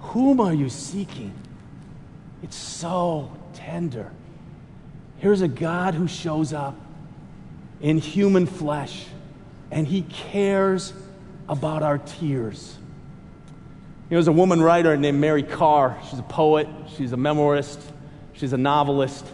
Whom 0.00 0.40
are 0.40 0.54
you 0.54 0.68
seeking? 0.68 1.34
It's 2.42 2.56
so 2.56 3.30
tender. 3.54 4.12
Here's 5.18 5.40
a 5.40 5.48
God 5.48 5.94
who 5.94 6.06
shows 6.06 6.52
up 6.52 6.76
in 7.80 7.98
human 7.98 8.46
flesh, 8.46 9.06
and 9.70 9.86
he 9.86 10.02
cares 10.02 10.92
about 11.48 11.82
our 11.82 11.98
tears. 11.98 12.76
Know, 14.10 14.16
there's 14.16 14.28
a 14.28 14.32
woman 14.32 14.62
writer 14.62 14.96
named 14.96 15.18
Mary 15.18 15.42
Karr. 15.42 15.98
She's 16.08 16.18
a 16.18 16.24
poet, 16.24 16.68
she's 16.96 17.12
a 17.12 17.16
memoirist, 17.16 17.80
she's 18.32 18.52
a 18.52 18.58
novelist. 18.58 19.26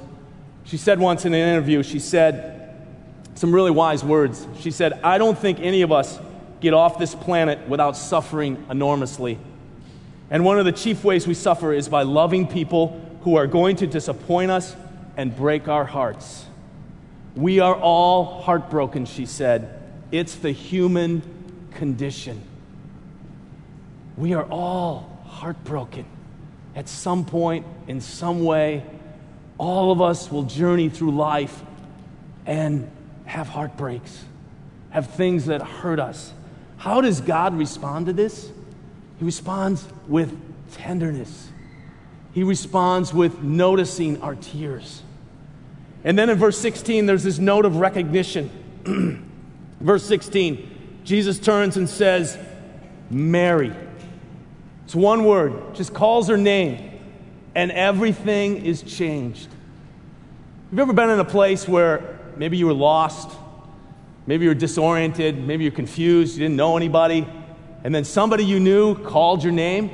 She 0.65 0.77
said 0.77 0.99
once 0.99 1.25
in 1.25 1.35
an 1.35 1.49
interview, 1.49 1.83
she 1.83 1.99
said 1.99 2.75
some 3.35 3.55
really 3.55 3.71
wise 3.71 4.05
words. 4.05 4.47
She 4.61 4.71
said, 4.71 5.01
I 5.03 5.19
don't 5.19 5.39
think 5.39 5.61
any 5.61 5.83
of 5.83 5.93
us 5.93 6.19
get 6.61 6.73
off 6.73 6.99
this 6.99 7.15
planet 7.15 7.69
without 7.69 7.97
suffering 7.97 8.65
enormously. 8.71 9.39
And 10.31 10.45
one 10.45 10.59
of 10.59 10.65
the 10.65 10.73
chief 10.73 11.05
ways 11.05 11.27
we 11.27 11.35
suffer 11.35 11.73
is 11.73 11.89
by 11.89 12.05
loving 12.05 12.47
people 12.47 12.99
who 13.23 13.37
are 13.37 13.47
going 13.47 13.77
to 13.77 13.87
disappoint 13.87 14.51
us 14.51 14.75
and 15.17 15.37
break 15.37 15.69
our 15.69 15.85
hearts. 15.85 16.47
We 17.35 17.61
are 17.61 17.75
all 17.75 18.43
heartbroken, 18.43 19.07
she 19.07 19.27
said. 19.27 19.81
It's 20.11 20.35
the 20.35 20.53
human 20.53 21.23
condition. 21.73 22.43
We 24.17 24.35
are 24.35 24.45
all 24.45 25.23
heartbroken. 25.27 26.05
At 26.75 26.89
some 26.89 27.25
point, 27.25 27.67
in 27.89 28.01
some 28.01 28.45
way, 28.45 28.85
all 29.59 29.93
of 29.93 30.01
us 30.01 30.31
will 30.31 30.43
journey 30.43 30.89
through 30.89 31.13
life 31.13 31.63
and 32.47 32.91
have 33.25 33.49
heartbreaks, 33.49 34.25
have 34.91 35.11
things 35.15 35.47
that 35.47 35.63
hurt 35.63 36.01
us. 36.01 36.33
How 36.77 37.01
does 37.01 37.21
God 37.21 37.57
respond 37.57 38.07
to 38.07 38.13
this? 38.13 38.51
He 39.19 39.25
responds 39.25 39.87
with 40.09 40.37
tenderness. 40.73 41.49
He 42.33 42.43
responds 42.43 43.15
with 43.15 43.43
noticing 43.43 44.21
our 44.21 44.35
tears. 44.35 45.03
And 46.05 46.19
then 46.19 46.31
in 46.31 46.39
verse 46.39 46.59
16, 46.59 47.07
there's 47.07 47.23
this 47.23 47.39
note 47.39 47.65
of 47.65 47.77
recognition. 47.77 48.51
verse 49.81 50.05
16, 50.05 51.01
Jesus 51.05 51.39
turns 51.39 51.77
and 51.77 51.89
says, 51.89 52.39
Mary. 53.11 53.73
It's 54.85 54.95
one 54.95 55.25
word, 55.25 55.75
just 55.75 55.95
calls 55.95 56.29
her 56.29 56.37
name, 56.37 57.01
and 57.55 57.71
everything 57.71 58.65
is 58.65 58.83
changed. 58.83 59.49
Have 60.71 60.79
you 60.79 60.83
ever 60.83 60.93
been 60.93 61.11
in 61.11 61.19
a 61.19 61.25
place 61.25 61.69
where 61.69 62.19
maybe 62.37 62.57
you 62.57 62.67
were 62.67 62.73
lost, 62.73 63.31
maybe 64.27 64.45
you 64.45 64.51
were 64.51 64.55
disoriented, 64.55 65.47
maybe 65.47 65.65
you're 65.65 65.73
confused, 65.73 66.37
you 66.37 66.45
didn't 66.45 66.57
know 66.57 66.77
anybody, 66.77 67.27
and 67.85 67.95
then 67.95 68.05
somebody 68.05 68.45
you 68.45 68.59
knew 68.59 68.95
called 68.95 69.43
your 69.43 69.53
name? 69.53 69.91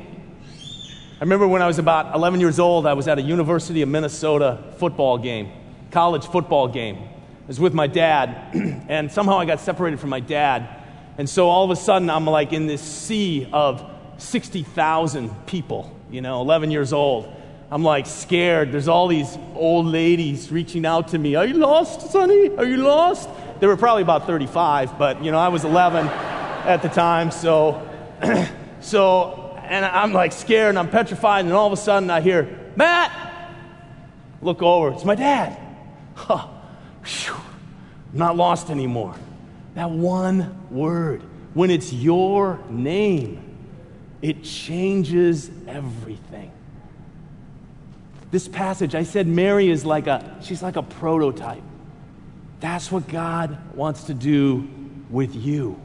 I 1.20 1.20
remember 1.20 1.48
when 1.48 1.62
I 1.62 1.66
was 1.66 1.78
about 1.78 2.14
11 2.14 2.38
years 2.38 2.60
old, 2.60 2.86
I 2.86 2.92
was 2.92 3.08
at 3.08 3.18
a 3.18 3.22
University 3.22 3.82
of 3.82 3.88
Minnesota 3.88 4.62
football 4.78 5.18
game, 5.18 5.50
college 5.90 6.26
football 6.26 6.68
game. 6.68 6.96
I 6.96 7.46
was 7.46 7.60
with 7.60 7.74
my 7.74 7.86
dad, 7.86 8.54
and 8.88 9.10
somehow 9.10 9.38
I 9.38 9.44
got 9.44 9.60
separated 9.60 10.00
from 10.00 10.10
my 10.10 10.20
dad. 10.20 10.68
And 11.16 11.28
so 11.28 11.48
all 11.48 11.64
of 11.64 11.70
a 11.70 11.76
sudden, 11.76 12.10
I'm 12.10 12.26
like 12.26 12.52
in 12.52 12.66
this 12.66 12.82
sea 12.82 13.48
of 13.52 13.84
60,000 14.18 15.46
people, 15.46 15.96
you 16.10 16.20
know, 16.20 16.40
11 16.40 16.70
years 16.70 16.92
old. 16.92 17.34
I'm 17.70 17.82
like 17.82 18.06
scared. 18.06 18.72
There's 18.72 18.88
all 18.88 19.08
these 19.08 19.36
old 19.54 19.86
ladies 19.86 20.50
reaching 20.50 20.86
out 20.86 21.08
to 21.08 21.18
me. 21.18 21.34
Are 21.34 21.44
you 21.44 21.54
lost, 21.54 22.12
Sonny? 22.12 22.56
Are 22.56 22.64
you 22.64 22.78
lost? 22.78 23.28
They 23.60 23.66
were 23.66 23.76
probably 23.76 24.02
about 24.02 24.26
35, 24.26 24.98
but, 24.98 25.22
you 25.22 25.32
know, 25.32 25.38
I 25.38 25.48
was 25.48 25.64
11 25.64 26.06
at 26.06 26.82
the 26.82 26.88
time. 26.88 27.30
So, 27.30 27.86
so, 28.80 29.58
and 29.64 29.84
I'm 29.84 30.12
like 30.12 30.32
scared 30.32 30.70
and 30.70 30.78
I'm 30.78 30.88
petrified. 30.88 31.44
And 31.44 31.52
all 31.52 31.66
of 31.66 31.72
a 31.72 31.76
sudden 31.76 32.10
I 32.10 32.20
hear, 32.20 32.72
Matt! 32.76 33.12
Look 34.40 34.62
over. 34.62 34.92
It's 34.92 35.04
my 35.04 35.16
dad. 35.16 35.58
Huh. 36.18 36.48
I'm 38.12 38.18
not 38.18 38.36
lost 38.36 38.70
anymore. 38.70 39.14
That 39.74 39.90
one 39.90 40.66
word, 40.70 41.22
when 41.54 41.70
it's 41.70 41.92
your 41.92 42.58
name, 42.68 43.56
it 44.20 44.42
changes 44.42 45.48
everything. 45.68 46.50
This 48.30 48.48
passage, 48.48 48.94
I 48.94 49.04
said 49.04 49.26
Mary 49.26 49.70
is 49.70 49.84
like 49.84 50.08
a, 50.08 50.36
she's 50.42 50.60
like 50.60 50.76
a 50.76 50.82
prototype. 50.82 51.62
That's 52.60 52.90
what 52.90 53.06
God 53.08 53.56
wants 53.74 54.04
to 54.04 54.14
do 54.14 54.68
with 55.08 55.34
you. 55.34 55.80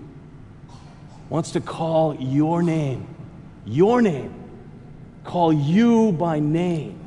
Wants 1.29 1.51
to 1.51 1.61
call 1.61 2.15
your 2.15 2.63
name, 2.63 3.07
your 3.65 4.01
name, 4.01 4.33
call 5.23 5.53
you 5.53 6.11
by 6.13 6.39
name. 6.39 6.99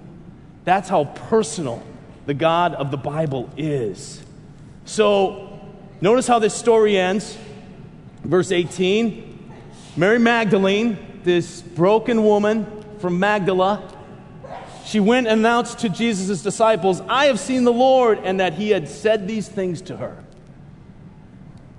That's 0.64 0.88
how 0.88 1.04
personal 1.04 1.82
the 2.26 2.34
God 2.34 2.74
of 2.74 2.90
the 2.90 2.96
Bible 2.96 3.50
is. 3.56 4.22
So, 4.84 5.60
notice 6.00 6.26
how 6.26 6.38
this 6.38 6.54
story 6.54 6.98
ends. 6.98 7.36
Verse 8.22 8.52
18 8.52 9.32
Mary 9.96 10.18
Magdalene 10.18 11.06
this 11.26 11.60
broken 11.60 12.22
woman 12.22 12.84
from 13.00 13.18
Magdala, 13.18 13.92
she 14.84 15.00
went 15.00 15.26
and 15.26 15.40
announced 15.40 15.80
to 15.80 15.88
Jesus' 15.88 16.40
disciples, 16.40 17.02
I 17.08 17.26
have 17.26 17.40
seen 17.40 17.64
the 17.64 17.72
Lord, 17.72 18.20
and 18.22 18.38
that 18.38 18.54
he 18.54 18.70
had 18.70 18.88
said 18.88 19.26
these 19.26 19.48
things 19.48 19.82
to 19.82 19.96
her. 19.96 20.22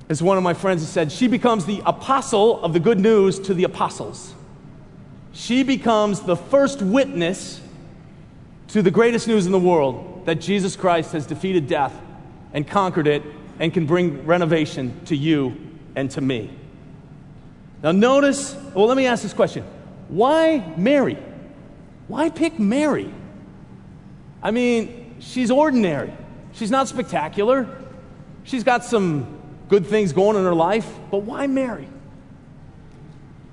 As 0.10 0.22
one 0.22 0.38
of 0.38 0.44
my 0.44 0.54
friends 0.54 0.82
has 0.82 0.90
said, 0.90 1.12
she 1.12 1.28
becomes 1.28 1.66
the 1.66 1.82
apostle 1.86 2.62
of 2.62 2.74
the 2.74 2.80
good 2.80 3.00
news 3.00 3.40
to 3.40 3.54
the 3.54 3.64
apostles. 3.64 4.34
She 5.32 5.64
becomes 5.64 6.22
the 6.22 6.36
first 6.36 6.82
witness 6.82 7.62
to 8.70 8.82
the 8.82 8.92
greatest 8.92 9.28
news 9.30 9.46
in 9.46 9.54
the 9.54 9.60
world 9.60 10.17
that 10.28 10.42
Jesus 10.42 10.76
Christ 10.76 11.14
has 11.14 11.26
defeated 11.26 11.68
death 11.68 11.94
and 12.52 12.68
conquered 12.68 13.08
it 13.08 13.24
and 13.60 13.74
can 13.74 13.86
bring 13.86 14.26
renovation 14.26 15.00
to 15.06 15.16
you 15.16 15.56
and 15.96 16.12
to 16.12 16.20
me. 16.20 16.52
Now, 17.82 17.94
notice, 17.94 18.54
well, 18.74 18.88
let 18.88 18.98
me 18.98 19.06
ask 19.06 19.24
this 19.24 19.32
question 19.32 19.64
why 20.10 20.74
Mary? 20.76 21.18
Why 22.10 22.30
pick 22.30 22.60
Mary? 22.60 23.10
I 24.44 24.52
mean, 24.52 25.16
she's 25.20 25.50
ordinary, 25.50 26.12
she's 26.52 26.72
not 26.72 26.90
spectacular, 26.90 27.66
she's 28.44 28.66
got 28.66 28.84
some 28.84 29.40
good 29.70 29.88
things 29.88 30.12
going 30.12 30.36
in 30.36 30.44
her 30.44 30.54
life, 30.54 30.90
but 31.10 31.20
why 31.20 31.48
Mary? 31.48 31.88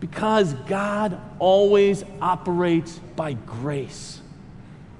Because 0.00 0.52
God 0.66 1.20
always 1.38 2.04
operates 2.20 2.98
by 3.14 3.34
grace, 3.34 4.20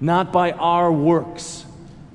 not 0.01 0.33
by 0.33 0.53
our 0.53 0.93
works. 0.93 1.64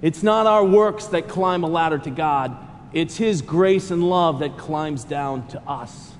It's 0.01 0.23
not 0.23 0.45
our 0.45 0.63
works 0.63 1.07
that 1.07 1.27
climb 1.27 1.63
a 1.63 1.67
ladder 1.67 1.99
to 1.99 2.09
God, 2.09 2.55
it's 2.93 3.17
His 3.17 3.41
grace 3.41 3.91
and 3.91 4.09
love 4.09 4.39
that 4.39 4.57
climbs 4.57 5.03
down 5.03 5.47
to 5.49 5.61
us 5.61 6.13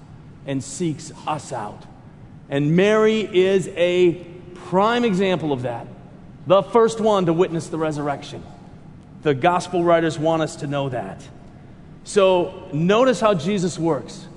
and 0.45 0.63
seeks 0.63 1.11
us 1.27 1.51
out. 1.51 1.85
And 2.49 2.75
Mary 2.75 3.21
is 3.21 3.67
a 3.69 4.25
prime 4.65 5.05
example 5.05 5.51
of 5.51 5.63
that. 5.63 5.87
The 6.47 6.63
first 6.63 6.99
one 6.99 7.25
to 7.27 7.33
witness 7.33 7.67
the 7.67 7.77
resurrection. 7.77 8.43
The 9.21 9.33
gospel 9.33 9.83
writers 9.83 10.17
want 10.17 10.41
us 10.41 10.57
to 10.57 10.67
know 10.67 10.89
that. 10.89 11.27
So 12.03 12.69
notice 12.73 13.19
how 13.19 13.33
Jesus 13.33 13.77
works. 13.77 14.27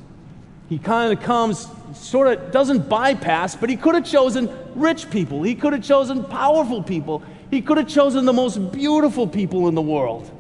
He 0.69 0.79
kind 0.79 1.13
of 1.13 1.23
comes, 1.23 1.67
sort 1.95 2.29
of 2.29 2.51
doesn't 2.51 2.89
bypass, 2.89 3.57
but 3.57 3.71
he 3.71 3.77
could 3.77 3.95
have 3.95 4.05
chosen 4.05 4.51
rich 4.75 5.11
people. 5.11 5.43
He 5.43 5.55
could 5.55 5.73
have 5.73 5.83
chosen 5.83 6.25
powerful 6.25 6.83
people. 6.83 7.23
He 7.53 7.61
could 7.61 7.77
have 7.77 7.87
chosen 7.87 8.25
the 8.25 8.33
most 8.33 8.73
beautiful 8.73 9.29
people 9.29 9.69
in 9.69 9.75
the 9.75 9.83
world. 9.83 10.31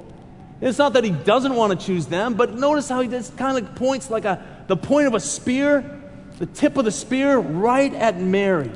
It's 0.62 0.78
not 0.78 0.94
that 0.94 1.04
he 1.04 1.10
doesn't 1.10 1.54
want 1.54 1.78
to 1.78 1.86
choose 1.86 2.06
them, 2.06 2.32
but 2.32 2.54
notice 2.54 2.88
how 2.88 3.02
he 3.02 3.08
just 3.08 3.36
kind 3.36 3.58
of 3.58 3.74
points 3.74 4.08
like 4.08 4.24
a, 4.24 4.42
the 4.66 4.78
point 4.78 5.08
of 5.08 5.14
a 5.14 5.20
spear, 5.20 6.00
the 6.38 6.46
tip 6.46 6.78
of 6.78 6.86
the 6.86 6.90
spear, 6.90 7.36
right 7.36 7.92
at 7.92 8.18
Mary. 8.18 8.72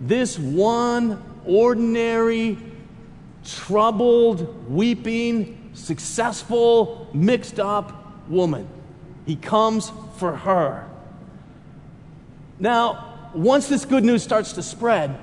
This 0.00 0.38
one 0.38 1.22
ordinary, 1.44 2.56
troubled, 3.44 4.70
weeping, 4.70 5.72
successful, 5.74 7.10
mixed 7.12 7.60
up 7.60 8.26
woman. 8.30 8.66
He 9.26 9.36
comes 9.36 9.92
for 10.16 10.34
her. 10.34 10.88
Now, 12.58 13.30
once 13.34 13.68
this 13.68 13.84
good 13.84 14.02
news 14.02 14.22
starts 14.22 14.54
to 14.54 14.62
spread, 14.62 15.14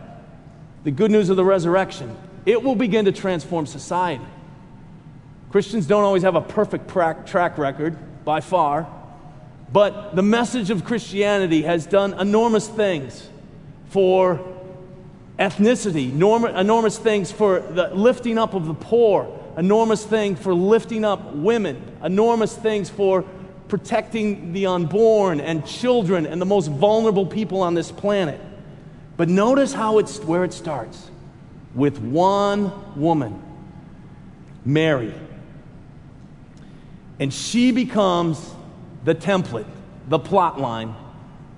the 0.84 0.92
good 0.92 1.10
news 1.10 1.32
of 1.32 1.36
the 1.36 1.46
resurrection, 1.46 2.16
it 2.46 2.62
will 2.62 2.76
begin 2.76 3.06
to 3.06 3.12
transform 3.12 3.66
society. 3.66 4.26
Christians 5.52 5.86
don't 5.86 6.04
always 6.04 6.24
have 6.24 6.36
a 6.36 6.42
perfect 6.42 6.90
track 6.90 7.58
record, 7.58 7.98
by 8.24 8.42
far, 8.42 8.88
but 9.72 10.16
the 10.16 10.22
message 10.22 10.70
of 10.70 10.86
Christianity 10.86 11.64
has 11.64 11.86
done 11.86 12.14
enormous 12.20 12.68
things 12.68 13.28
for 13.90 14.40
ethnicity, 15.40 16.12
enormous 16.12 16.98
things 16.98 17.32
for 17.32 17.60
the 17.60 17.90
lifting 17.94 18.38
up 18.38 18.54
of 18.54 18.66
the 18.66 18.74
poor, 18.74 19.40
enormous 19.58 20.06
thing 20.06 20.36
for 20.36 20.54
lifting 20.54 21.04
up 21.04 21.34
women, 21.34 21.82
enormous 22.04 22.56
things 22.56 22.90
for 22.90 23.24
protecting 23.68 24.54
the 24.54 24.68
unborn 24.68 25.40
and 25.40 25.66
children 25.66 26.26
and 26.26 26.40
the 26.40 26.46
most 26.46 26.68
vulnerable 26.68 27.26
people 27.26 27.62
on 27.62 27.74
this 27.74 27.92
planet. 27.92 28.40
But 29.18 29.30
notice 29.30 29.74
how 29.74 29.98
it's 29.98 30.20
where 30.20 30.44
it 30.44 30.54
starts 30.54 31.10
with 31.76 32.00
one 32.00 33.00
woman, 33.00 33.42
Mary. 34.66 35.14
And 37.20 37.34
she 37.34 37.72
becomes 37.72 38.54
the 39.04 39.16
template, 39.16 39.68
the 40.08 40.20
plot 40.20 40.60
line 40.60 40.96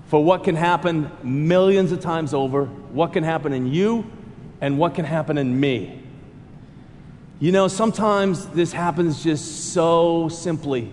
for 0.08 0.22
what 0.22 0.44
can 0.44 0.54
happen 0.54 1.10
millions 1.22 1.92
of 1.92 2.00
times 2.00 2.32
over, 2.32 2.64
what 2.64 3.12
can 3.12 3.24
happen 3.24 3.52
in 3.52 3.66
you, 3.66 4.08
and 4.60 4.78
what 4.78 4.94
can 4.94 5.04
happen 5.04 5.36
in 5.36 5.58
me. 5.58 6.02
You 7.40 7.52
know, 7.52 7.68
sometimes 7.68 8.46
this 8.46 8.72
happens 8.72 9.22
just 9.22 9.72
so 9.72 10.28
simply. 10.28 10.90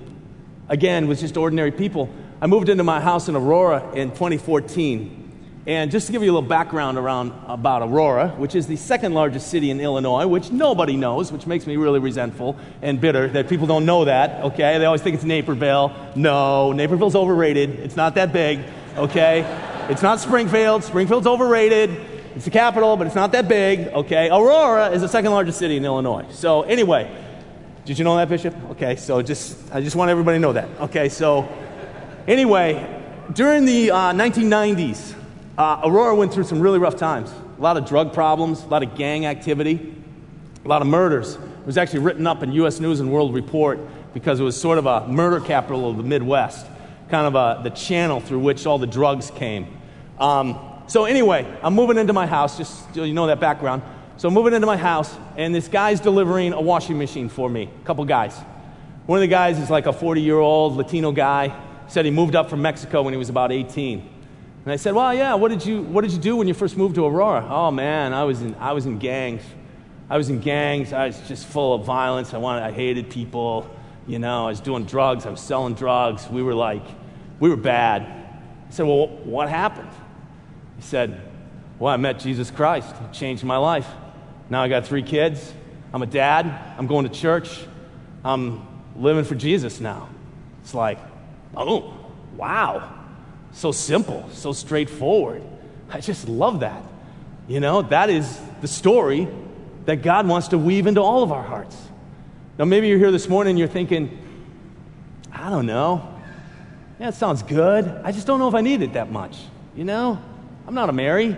Again, 0.68 1.08
with 1.08 1.20
just 1.20 1.38
ordinary 1.38 1.72
people. 1.72 2.10
I 2.42 2.48
moved 2.48 2.70
into 2.70 2.84
my 2.84 3.00
house 3.00 3.30
in 3.30 3.36
Aurora 3.36 3.92
in 3.94 4.10
2014. 4.10 5.23
And 5.66 5.92
just 5.92 6.08
to 6.08 6.12
give 6.12 6.22
you 6.22 6.30
a 6.30 6.34
little 6.34 6.50
background 6.50 6.98
around 6.98 7.32
about 7.48 7.84
Aurora, 7.84 8.30
which 8.32 8.54
is 8.54 8.68
the 8.68 8.76
second 8.76 9.14
largest 9.14 9.48
city 9.48 9.72
in 9.72 9.80
Illinois, 9.80 10.28
which 10.28 10.52
nobody 10.52 10.98
knows, 10.98 11.32
which 11.32 11.48
makes 11.48 11.66
me 11.66 11.78
really 11.78 12.00
resentful 12.00 12.58
and 12.82 13.00
bitter 13.00 13.30
that 13.30 13.48
people 13.48 13.66
don't 13.66 13.86
know 13.86 14.04
that, 14.04 14.44
okay? 14.44 14.78
They 14.78 14.84
always 14.84 15.02
think 15.02 15.16
it's 15.16 15.24
Naperville. 15.24 15.96
No, 16.18 16.74
Naperville's 16.74 17.16
overrated. 17.16 17.80
It's 17.80 17.96
not 17.96 18.16
that 18.16 18.34
big, 18.34 18.60
okay? 18.98 19.44
It's 19.90 20.02
not 20.02 20.20
Springfield. 20.20 20.84
Springfield's 20.84 21.28
overrated. 21.28 21.92
It's 22.36 22.44
the 22.44 22.52
capital, 22.52 22.98
but 22.98 23.08
it's 23.08 23.16
not 23.16 23.32
that 23.32 23.48
big, 23.48 23.88
okay? 23.88 24.30
Aurora 24.30 24.90
is 24.90 25.00
the 25.00 25.08
second 25.08 25.32
largest 25.32 25.60
city 25.60 25.78
in 25.78 25.86
Illinois. 25.86 26.26
So, 26.32 26.64
anyway, 26.64 27.10
did 27.86 27.98
you 27.98 28.04
know 28.04 28.18
that, 28.18 28.28
Bishop? 28.28 28.54
Okay, 28.72 28.98
so 28.98 29.22
just, 29.22 29.74
I 29.74 29.80
just 29.80 29.96
want 29.96 30.12
everybody 30.12 30.36
to 30.36 30.42
know 30.42 30.54
that. 30.54 30.68
Okay, 30.82 31.08
so, 31.08 31.48
anyway, 32.28 33.02
during 33.34 33.64
the 33.64 33.92
uh, 33.92 34.12
1990s, 34.12 35.23
uh, 35.58 35.82
Aurora 35.84 36.16
went 36.16 36.34
through 36.34 36.46
some 36.46 36.60
really 36.60 36.80
rough 36.80 36.96
times. 36.96 37.32
A 37.58 37.62
lot 37.62 37.78
of 37.78 37.86
drug 37.86 38.14
problems, 38.14 38.64
a 38.64 38.68
lot 38.68 38.82
of 38.82 38.96
gang 38.96 39.26
activity, 39.26 39.96
a 40.66 40.68
lot 40.68 40.82
of 40.82 40.88
murders. 40.88 41.36
It 41.36 41.66
was 41.66 41.78
actually 41.78 42.00
written 42.00 42.26
up 42.26 42.42
in 42.42 42.52
U.S. 42.54 42.80
News 42.80 43.00
and 43.00 43.12
World 43.12 43.34
Report 43.34 43.80
because 44.14 44.40
it 44.40 44.44
was 44.44 44.60
sort 44.60 44.78
of 44.78 44.86
a 44.86 45.08
murder 45.08 45.40
capital 45.40 45.90
of 45.90 45.98
the 45.98 46.04
Midwest, 46.04 46.66
kind 47.10 47.28
of 47.28 47.36
a, 47.36 47.62
the 47.64 47.70
channel 47.70 48.20
through 48.20 48.40
which 48.40 48.66
all 48.66 48.78
the 48.78 48.88
drugs 48.88 49.32
came. 49.32 49.68
Um, 50.20 50.60
so, 50.88 51.06
anyway, 51.06 51.46
I'm 51.62 51.74
moving 51.74 51.98
into 51.98 52.14
my 52.14 52.26
house, 52.26 52.58
just 52.58 52.94
so 52.94 53.04
you 53.04 53.14
know 53.14 53.28
that 53.28 53.40
background. 53.40 53.84
So, 54.18 54.28
I'm 54.28 54.34
moving 54.34 54.54
into 54.54 54.68
my 54.68 54.78
house, 54.78 55.16
and 55.38 55.54
this 55.54 55.68
guy's 55.68 56.00
delivering 56.00 56.54
a 56.54 56.62
washing 56.62 56.98
machine 56.98 57.30
for 57.30 57.50
me, 57.50 57.70
a 57.82 57.86
couple 57.86 58.04
guys. 58.06 58.36
One 59.06 59.18
of 59.18 59.22
the 59.22 59.28
guys 59.28 59.60
is 59.60 59.70
like 59.70 59.86
a 59.86 59.94
40 59.94 60.22
year 60.22 60.40
old 60.40 60.76
Latino 60.76 61.12
guy, 61.12 61.56
said 61.88 62.06
he 62.06 62.12
moved 62.12 62.36
up 62.36 62.50
from 62.50 62.62
Mexico 62.62 63.04
when 63.04 63.14
he 63.14 63.18
was 63.18 63.30
about 63.30 63.52
18. 63.52 64.13
And 64.66 64.72
I 64.72 64.78
said, 64.78 64.94
Well, 64.94 65.14
yeah, 65.14 65.34
what 65.34 65.50
did 65.50 65.66
you, 65.66 65.82
what 65.82 66.02
did 66.02 66.12
you 66.12 66.20
do 66.20 66.38
when 66.38 66.48
you 66.48 66.54
first 66.54 66.78
moved 66.78 66.96
to 66.96 67.06
Aurora? 67.06 67.46
Oh, 67.50 67.72
man, 67.72 68.14
I 68.14 68.24
was 68.24 68.42
in, 68.42 68.56
I 68.56 68.72
was 68.72 68.86
in 68.86 68.98
gangs. 68.98 69.42
I 70.10 70.18
was 70.18 70.30
in 70.30 70.40
gangs. 70.40 70.94
I 70.94 71.08
was 71.08 71.20
just 71.28 71.46
full 71.46 71.74
of 71.74 71.86
violence. 71.86 72.34
I, 72.34 72.38
wanted, 72.38 72.64
I 72.64 72.72
hated 72.72 73.10
people. 73.10 73.70
You 74.08 74.20
know, 74.20 74.46
I 74.46 74.50
was 74.50 74.60
doing 74.60 74.86
drugs. 74.86 75.26
I 75.26 75.30
was 75.30 75.42
selling 75.42 75.74
drugs. 75.74 76.30
We 76.30 76.44
were 76.44 76.54
like, 76.54 76.84
we 77.40 77.50
were 77.50 77.58
bad. 77.58 78.04
I 78.04 78.72
said, 78.72 78.86
Well, 78.86 79.08
what 79.08 79.50
happened? 79.50 79.92
He 80.78 80.82
said, 80.82 81.22
Well, 81.78 81.94
I 81.94 81.98
met 81.98 82.20
Jesus 82.20 82.50
Christ. 82.50 82.96
He 82.96 83.18
changed 83.18 83.44
my 83.44 83.58
life. 83.58 83.88
Now 84.50 84.64
I 84.64 84.70
got 84.70 84.86
three 84.86 85.04
kids. 85.04 85.54
I'm 85.94 86.02
a 86.02 86.08
dad. 86.08 86.46
I'm 86.78 86.88
going 86.88 87.08
to 87.08 87.14
church. 87.14 87.60
I'm 88.24 88.66
living 88.96 89.26
for 89.26 89.36
Jesus 89.36 89.80
now. 89.80 90.10
It's 90.62 90.74
like, 90.74 90.98
oh, 91.56 91.94
wow 92.38 93.03
so 93.54 93.72
simple, 93.72 94.28
so 94.32 94.52
straightforward. 94.52 95.44
I 95.90 96.02
just 96.02 96.28
love 96.28 96.62
that. 96.62 96.84
You 97.48 97.60
know, 97.60 97.84
that 97.84 98.10
is 98.10 98.40
the 98.62 98.68
story 98.68 99.28
that 99.86 99.98
God 100.02 100.28
wants 100.28 100.50
to 100.50 100.58
weave 100.58 100.88
into 100.88 101.02
all 101.02 101.24
of 101.24 101.32
our 101.32 101.44
hearts. 101.44 101.78
Now, 102.58 102.66
maybe 102.66 102.88
you're 102.88 103.00
here 103.00 103.12
this 103.12 103.28
morning 103.28 103.52
and 103.52 103.60
you're 103.60 103.68
thinking, 103.68 104.20
I 105.32 105.50
don't 105.50 105.66
know. 105.66 106.10
Yeah, 107.00 107.10
it 107.10 107.16
sounds 107.16 107.44
good. 107.44 107.88
I 108.04 108.12
just 108.12 108.28
don't 108.28 108.40
know 108.40 108.48
if 108.48 108.56
I 108.56 108.62
need 108.62 108.82
it 108.82 108.94
that 108.94 109.12
much. 109.12 109.38
You 109.76 109.84
know, 109.84 110.22
I'm 110.68 110.74
not 110.74 110.90
a 110.90 110.94
Mary. 110.94 111.36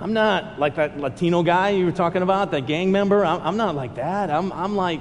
I'm 0.00 0.12
not 0.12 0.60
like 0.60 0.76
that 0.76 0.98
Latino 0.98 1.42
guy 1.42 1.70
you 1.70 1.84
were 1.84 1.92
talking 1.92 2.22
about, 2.22 2.52
that 2.52 2.66
gang 2.66 2.92
member. 2.92 3.24
I'm, 3.24 3.40
I'm 3.40 3.56
not 3.56 3.74
like 3.74 3.96
that. 3.96 4.30
I'm, 4.30 4.52
I'm 4.52 4.76
like, 4.76 5.00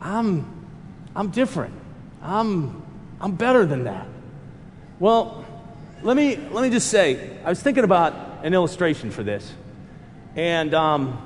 I'm, 0.00 0.68
I'm 1.16 1.30
different. 1.30 1.74
I'm, 2.22 2.84
I'm 3.20 3.34
better 3.34 3.66
than 3.66 3.84
that. 3.84 4.06
Well, 5.00 5.44
let 6.02 6.16
me, 6.16 6.36
let 6.36 6.62
me 6.62 6.70
just 6.70 6.88
say, 6.88 7.38
I 7.44 7.48
was 7.50 7.62
thinking 7.62 7.84
about 7.84 8.44
an 8.44 8.54
illustration 8.54 9.10
for 9.10 9.22
this. 9.22 9.52
And 10.34 10.72
um, 10.72 11.20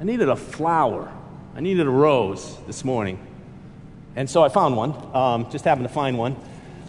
I 0.00 0.04
needed 0.04 0.28
a 0.28 0.36
flower. 0.36 1.12
I 1.54 1.60
needed 1.60 1.86
a 1.86 1.90
rose 1.90 2.56
this 2.66 2.84
morning. 2.84 3.18
And 4.16 4.30
so 4.30 4.42
I 4.42 4.48
found 4.48 4.76
one, 4.76 4.94
um, 5.14 5.50
just 5.50 5.64
happened 5.64 5.86
to 5.86 5.92
find 5.92 6.16
one. 6.16 6.36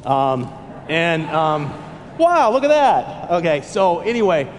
Um, 0.05 0.53
and 0.87 1.23
um, 1.23 1.73
wow, 2.17 2.51
look 2.51 2.63
at 2.63 2.69
that. 2.69 3.31
Okay, 3.31 3.61
so 3.61 3.99
anyway, 3.99 4.49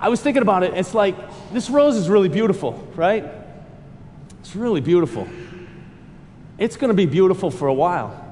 I 0.00 0.08
was 0.08 0.20
thinking 0.20 0.42
about 0.42 0.62
it. 0.62 0.74
It's 0.74 0.94
like, 0.94 1.16
this 1.52 1.68
rose 1.68 1.96
is 1.96 2.08
really 2.08 2.28
beautiful, 2.28 2.72
right? 2.94 3.24
It's 4.40 4.56
really 4.56 4.80
beautiful. 4.80 5.28
It's 6.56 6.76
going 6.76 6.88
to 6.88 6.94
be 6.94 7.06
beautiful 7.06 7.50
for 7.50 7.68
a 7.68 7.74
while. 7.74 8.22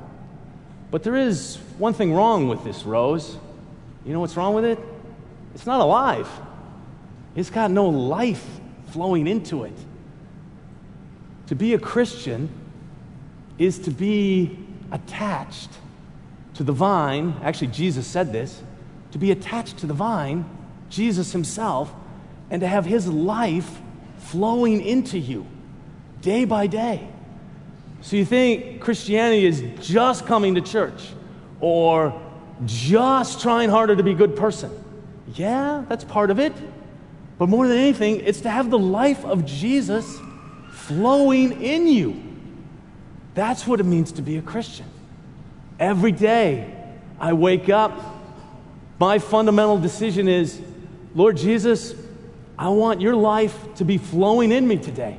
But 0.91 1.03
there 1.03 1.17
is 1.17 1.59
one 1.79 1.95
thing 1.95 2.13
wrong 2.13 2.49
with 2.49 2.65
this 2.65 2.85
rose. 2.85 3.37
You 4.05 4.13
know 4.13 4.21
what's 4.21 4.37
wrong 4.37 4.55
with 4.55 4.65
it? 4.65 4.79
It's 5.55 5.67
not 5.67 5.81
alive, 5.81 6.29
it's 7.37 7.51
got 7.51 7.71
no 7.71 7.89
life 7.89 8.45
flowing 8.89 9.27
into 9.27 9.65
it. 9.65 9.77
To 11.49 11.55
be 11.55 11.75
a 11.75 11.79
Christian 11.79 12.49
is 13.59 13.79
to 13.81 13.91
be 13.91 14.59
attached 14.91 15.71
to 16.55 16.65
the 16.65 16.73
vine. 16.73 17.35
Actually, 17.43 17.69
Jesus 17.69 18.07
said 18.07 18.33
this 18.33 18.63
to 19.13 19.19
be 19.19 19.31
attached 19.31 19.79
to 19.79 19.87
the 19.87 19.95
vine, 19.95 20.45
Jesus 20.91 21.33
Himself, 21.33 21.93
and 22.51 22.61
to 22.61 22.67
have 22.67 22.85
His 22.85 23.07
life 23.07 23.81
flowing 24.19 24.81
into 24.81 25.19
you 25.19 25.47
day 26.21 26.45
by 26.45 26.67
day. 26.67 27.09
So 28.01 28.17
you 28.17 28.25
think 28.25 28.81
Christianity 28.81 29.47
is 29.47 29.63
just 29.81 30.27
coming 30.27 30.57
to 30.57 30.61
church 30.61 31.09
or 31.65 32.13
just 32.67 33.41
trying 33.41 33.71
harder 33.71 33.97
to 33.97 34.03
be 34.03 34.11
a 34.11 34.15
good 34.15 34.37
person. 34.37 34.71
Yeah, 35.33 35.83
that's 35.89 36.05
part 36.05 36.31
of 36.31 36.39
it. 36.39 36.53
But 37.39 37.49
more 37.49 37.67
than 37.67 37.79
anything, 37.79 38.21
it's 38.21 38.43
to 38.43 38.51
have 38.51 38.69
the 38.69 38.79
life 38.79 39.25
of 39.25 39.47
Jesus 39.47 40.19
flowing 40.71 41.63
in 41.63 41.89
you. 41.89 42.23
That's 43.33 43.67
what 43.67 43.81
it 43.81 43.85
means 43.85 44.13
to 44.13 44.23
be 44.23 44.37
a 44.37 44.43
Christian. 44.43 44.85
Every 45.81 46.13
day 46.13 46.71
I 47.19 47.33
wake 47.33 47.71
up, 47.71 47.99
my 49.01 49.19
fundamental 49.19 49.79
decision 49.79 50.29
is 50.29 50.61
Lord 51.15 51.39
Jesus, 51.39 51.95
I 52.59 52.69
want 52.69 53.01
your 53.01 53.17
life 53.17 53.57
to 53.77 53.87
be 53.87 53.97
flowing 53.97 54.53
in 54.53 54.69
me 54.69 54.77
today. 54.77 55.19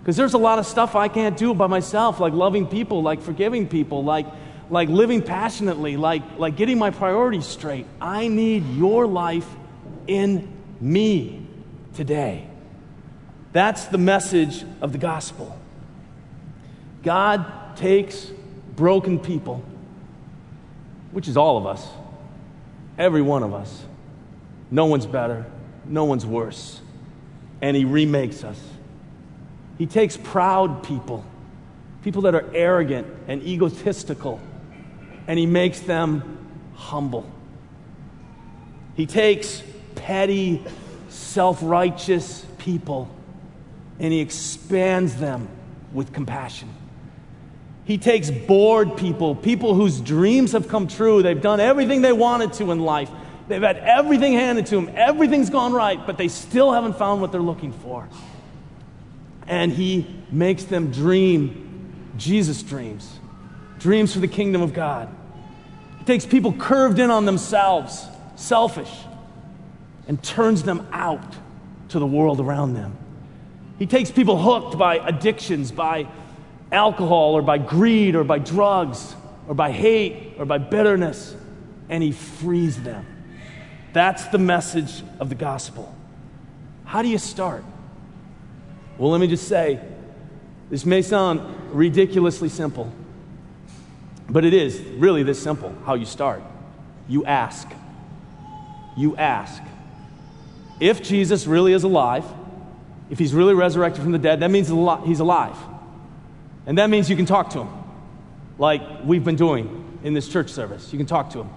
Because 0.00 0.16
there's 0.16 0.34
a 0.34 0.38
lot 0.38 0.58
of 0.58 0.66
stuff 0.66 0.96
I 0.96 1.06
can't 1.06 1.36
do 1.36 1.54
by 1.54 1.68
myself, 1.68 2.18
like 2.18 2.32
loving 2.32 2.66
people, 2.66 3.00
like 3.00 3.22
forgiving 3.22 3.68
people, 3.68 4.02
like, 4.02 4.26
like 4.70 4.88
living 4.88 5.22
passionately, 5.22 5.96
like, 5.96 6.38
like 6.38 6.56
getting 6.56 6.78
my 6.78 6.90
priorities 6.90 7.46
straight. 7.46 7.86
I 8.00 8.28
need 8.28 8.66
your 8.74 9.06
life 9.06 9.48
in 10.06 10.48
me 10.80 11.46
today. 11.94 12.46
That's 13.52 13.86
the 13.86 13.98
message 13.98 14.64
of 14.80 14.92
the 14.92 14.98
gospel. 14.98 15.58
God 17.02 17.76
takes 17.76 18.30
broken 18.76 19.18
people, 19.18 19.62
which 21.12 21.28
is 21.28 21.36
all 21.36 21.56
of 21.56 21.66
us, 21.66 21.86
every 22.98 23.22
one 23.22 23.42
of 23.42 23.54
us. 23.54 23.84
No 24.70 24.86
one's 24.86 25.06
better, 25.06 25.46
no 25.86 26.04
one's 26.04 26.26
worse. 26.26 26.80
And 27.62 27.76
He 27.76 27.84
remakes 27.84 28.44
us. 28.44 28.60
He 29.78 29.86
takes 29.86 30.16
proud 30.16 30.82
people, 30.82 31.24
people 32.02 32.22
that 32.22 32.34
are 32.34 32.44
arrogant 32.52 33.06
and 33.26 33.42
egotistical, 33.42 34.40
and 35.28 35.38
He 35.38 35.46
makes 35.46 35.78
them 35.78 36.48
humble. 36.74 37.30
He 38.96 39.06
takes 39.06 39.62
petty, 39.94 40.64
self 41.08 41.60
righteous 41.62 42.44
people 42.58 43.08
and 44.00 44.12
He 44.12 44.20
expands 44.20 45.16
them 45.16 45.48
with 45.92 46.12
compassion. 46.12 46.68
He 47.84 47.96
takes 47.96 48.30
bored 48.30 48.96
people, 48.96 49.34
people 49.34 49.74
whose 49.74 50.00
dreams 50.00 50.52
have 50.52 50.68
come 50.68 50.88
true. 50.88 51.22
They've 51.22 51.40
done 51.40 51.58
everything 51.58 52.02
they 52.02 52.12
wanted 52.12 52.52
to 52.54 52.70
in 52.70 52.80
life. 52.80 53.10
They've 53.48 53.62
had 53.62 53.78
everything 53.78 54.34
handed 54.34 54.66
to 54.66 54.76
them. 54.76 54.90
Everything's 54.94 55.48
gone 55.48 55.72
right, 55.72 56.06
but 56.06 56.18
they 56.18 56.28
still 56.28 56.70
haven't 56.70 56.98
found 56.98 57.22
what 57.22 57.32
they're 57.32 57.40
looking 57.40 57.72
for. 57.72 58.06
And 59.46 59.72
he 59.72 60.06
makes 60.30 60.64
them 60.64 60.90
dream 60.90 62.12
Jesus 62.18 62.62
dreams, 62.62 63.18
dreams 63.78 64.12
for 64.12 64.18
the 64.18 64.28
kingdom 64.28 64.60
of 64.60 64.74
God. 64.74 65.08
Takes 66.08 66.24
people 66.24 66.54
curved 66.54 66.98
in 67.00 67.10
on 67.10 67.26
themselves, 67.26 68.06
selfish, 68.34 68.90
and 70.06 70.22
turns 70.22 70.62
them 70.62 70.88
out 70.90 71.34
to 71.90 71.98
the 71.98 72.06
world 72.06 72.40
around 72.40 72.72
them. 72.72 72.96
He 73.78 73.84
takes 73.84 74.10
people 74.10 74.40
hooked 74.40 74.78
by 74.78 75.06
addictions, 75.06 75.70
by 75.70 76.08
alcohol 76.72 77.34
or 77.34 77.42
by 77.42 77.58
greed 77.58 78.16
or 78.16 78.24
by 78.24 78.38
drugs 78.38 79.14
or 79.48 79.54
by 79.54 79.70
hate 79.70 80.36
or 80.38 80.46
by 80.46 80.56
bitterness, 80.56 81.36
and 81.90 82.02
he 82.02 82.12
frees 82.12 82.82
them. 82.82 83.04
That's 83.92 84.28
the 84.28 84.38
message 84.38 85.02
of 85.20 85.28
the 85.28 85.34
gospel. 85.34 85.94
How 86.86 87.02
do 87.02 87.08
you 87.08 87.18
start? 87.18 87.64
Well, 88.96 89.10
let 89.10 89.20
me 89.20 89.26
just 89.26 89.46
say 89.46 89.78
this 90.70 90.86
may 90.86 91.02
sound 91.02 91.42
ridiculously 91.70 92.48
simple, 92.48 92.90
but 94.28 94.44
it 94.44 94.54
is 94.54 94.80
really 94.80 95.22
this 95.22 95.42
simple 95.42 95.74
how 95.84 95.94
you 95.94 96.04
start. 96.04 96.42
You 97.08 97.24
ask. 97.24 97.68
You 98.96 99.16
ask. 99.16 99.62
If 100.80 101.02
Jesus 101.02 101.46
really 101.46 101.72
is 101.72 101.84
alive, 101.84 102.24
if 103.10 103.18
he's 103.18 103.32
really 103.32 103.54
resurrected 103.54 104.02
from 104.02 104.12
the 104.12 104.18
dead, 104.18 104.40
that 104.40 104.50
means 104.50 104.68
he's 105.06 105.20
alive. 105.20 105.56
And 106.66 106.78
that 106.78 106.90
means 106.90 107.08
you 107.08 107.16
can 107.16 107.26
talk 107.26 107.50
to 107.50 107.60
him, 107.60 107.68
like 108.58 108.82
we've 109.04 109.24
been 109.24 109.36
doing 109.36 109.98
in 110.04 110.12
this 110.12 110.28
church 110.28 110.50
service. 110.50 110.92
You 110.92 110.98
can 110.98 111.06
talk 111.06 111.30
to 111.30 111.40
him. 111.40 111.50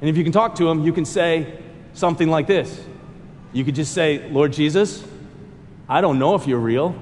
And 0.00 0.10
if 0.10 0.16
you 0.16 0.24
can 0.24 0.32
talk 0.32 0.56
to 0.56 0.68
him, 0.68 0.84
you 0.84 0.92
can 0.92 1.04
say 1.04 1.58
something 1.92 2.28
like 2.28 2.46
this. 2.46 2.80
You 3.52 3.64
could 3.64 3.74
just 3.74 3.94
say, 3.94 4.28
Lord 4.30 4.52
Jesus, 4.52 5.04
I 5.88 6.00
don't 6.00 6.18
know 6.18 6.34
if 6.34 6.46
you're 6.46 6.58
real, 6.58 6.94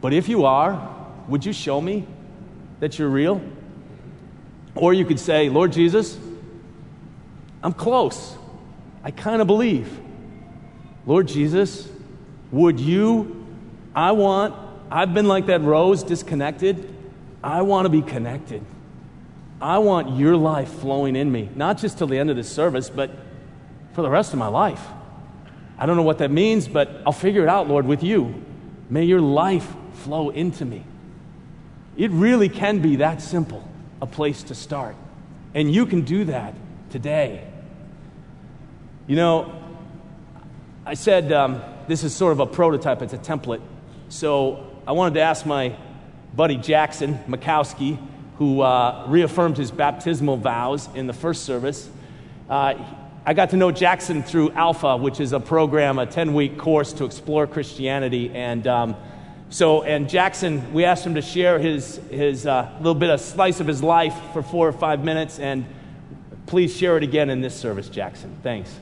but 0.00 0.12
if 0.12 0.28
you 0.28 0.44
are, 0.44 0.94
would 1.28 1.44
you 1.44 1.52
show 1.52 1.80
me 1.80 2.06
that 2.80 2.98
you're 2.98 3.08
real? 3.08 3.40
Or 4.76 4.92
you 4.94 5.04
could 5.04 5.18
say, 5.18 5.48
Lord 5.48 5.72
Jesus, 5.72 6.18
I'm 7.62 7.72
close. 7.72 8.36
I 9.02 9.10
kind 9.10 9.40
of 9.40 9.46
believe. 9.46 10.00
Lord 11.06 11.28
Jesus, 11.28 11.88
would 12.50 12.78
you, 12.78 13.46
I 13.94 14.12
want 14.12 14.54
I've 14.90 15.14
been 15.14 15.26
like 15.26 15.46
that 15.46 15.62
rose, 15.62 16.02
disconnected. 16.02 16.94
I 17.42 17.62
want 17.62 17.86
to 17.86 17.88
be 17.88 18.02
connected. 18.02 18.64
I 19.60 19.78
want 19.78 20.16
your 20.16 20.36
life 20.36 20.68
flowing 20.68 21.16
in 21.16 21.30
me, 21.32 21.48
not 21.54 21.78
just 21.78 21.98
till 21.98 22.06
the 22.06 22.18
end 22.18 22.30
of 22.30 22.36
this 22.36 22.50
service, 22.50 22.90
but 22.90 23.10
for 23.94 24.02
the 24.02 24.10
rest 24.10 24.32
of 24.32 24.38
my 24.38 24.48
life. 24.48 24.84
I 25.78 25.86
don't 25.86 25.96
know 25.96 26.02
what 26.02 26.18
that 26.18 26.30
means, 26.30 26.68
but 26.68 27.02
I'll 27.06 27.12
figure 27.12 27.42
it 27.42 27.48
out, 27.48 27.68
Lord, 27.68 27.86
with 27.86 28.02
you. 28.02 28.42
May 28.88 29.04
your 29.04 29.20
life 29.20 29.74
flow 29.94 30.30
into 30.30 30.64
me. 30.64 30.84
It 31.96 32.10
really 32.10 32.48
can 32.48 32.80
be 32.80 32.96
that 32.96 33.22
simple, 33.22 33.66
a 34.00 34.06
place 34.06 34.42
to 34.44 34.54
start. 34.54 34.96
And 35.54 35.72
you 35.72 35.86
can 35.86 36.02
do 36.02 36.24
that 36.24 36.54
today. 36.90 37.46
You 39.06 39.16
know, 39.16 39.62
I 40.84 40.94
said 40.94 41.32
um, 41.32 41.62
this 41.88 42.04
is 42.04 42.14
sort 42.14 42.32
of 42.32 42.40
a 42.40 42.46
prototype, 42.46 43.02
it's 43.02 43.12
a 43.12 43.18
template. 43.18 43.62
So 44.08 44.70
I 44.86 44.92
wanted 44.92 45.14
to 45.14 45.20
ask 45.20 45.46
my 45.46 45.76
buddy 46.34 46.56
Jackson 46.56 47.18
Makowski, 47.26 47.98
who 48.38 48.60
uh, 48.60 49.06
reaffirmed 49.08 49.56
his 49.56 49.70
baptismal 49.70 50.36
vows 50.36 50.88
in 50.94 51.06
the 51.06 51.12
first 51.12 51.44
service. 51.44 51.88
Uh, 52.48 52.74
I 53.24 53.34
got 53.34 53.50
to 53.50 53.56
know 53.56 53.72
Jackson 53.72 54.22
through 54.22 54.52
Alpha, 54.52 54.96
which 54.96 55.18
is 55.18 55.32
a 55.32 55.40
program, 55.40 55.98
a 55.98 56.06
10 56.06 56.34
week 56.34 56.58
course 56.58 56.92
to 56.94 57.04
explore 57.04 57.46
Christianity. 57.48 58.30
And 58.32 58.66
um, 58.66 58.96
so, 59.48 59.82
and 59.82 60.08
Jackson, 60.08 60.72
we 60.72 60.84
asked 60.84 61.06
him 61.06 61.14
to 61.14 61.22
share 61.22 61.58
his, 61.58 61.96
his 62.10 62.46
uh, 62.46 62.70
little 62.78 62.94
bit 62.94 63.10
of 63.10 63.20
slice 63.20 63.60
of 63.60 63.66
his 63.66 63.82
life 63.82 64.14
for 64.32 64.42
four 64.42 64.66
or 64.68 64.72
five 64.72 65.04
minutes. 65.04 65.38
And 65.38 65.66
please 66.46 66.76
share 66.76 66.96
it 66.96 67.02
again 67.02 67.30
in 67.30 67.40
this 67.40 67.54
service, 67.54 67.88
Jackson. 67.88 68.36
Thanks. 68.42 68.74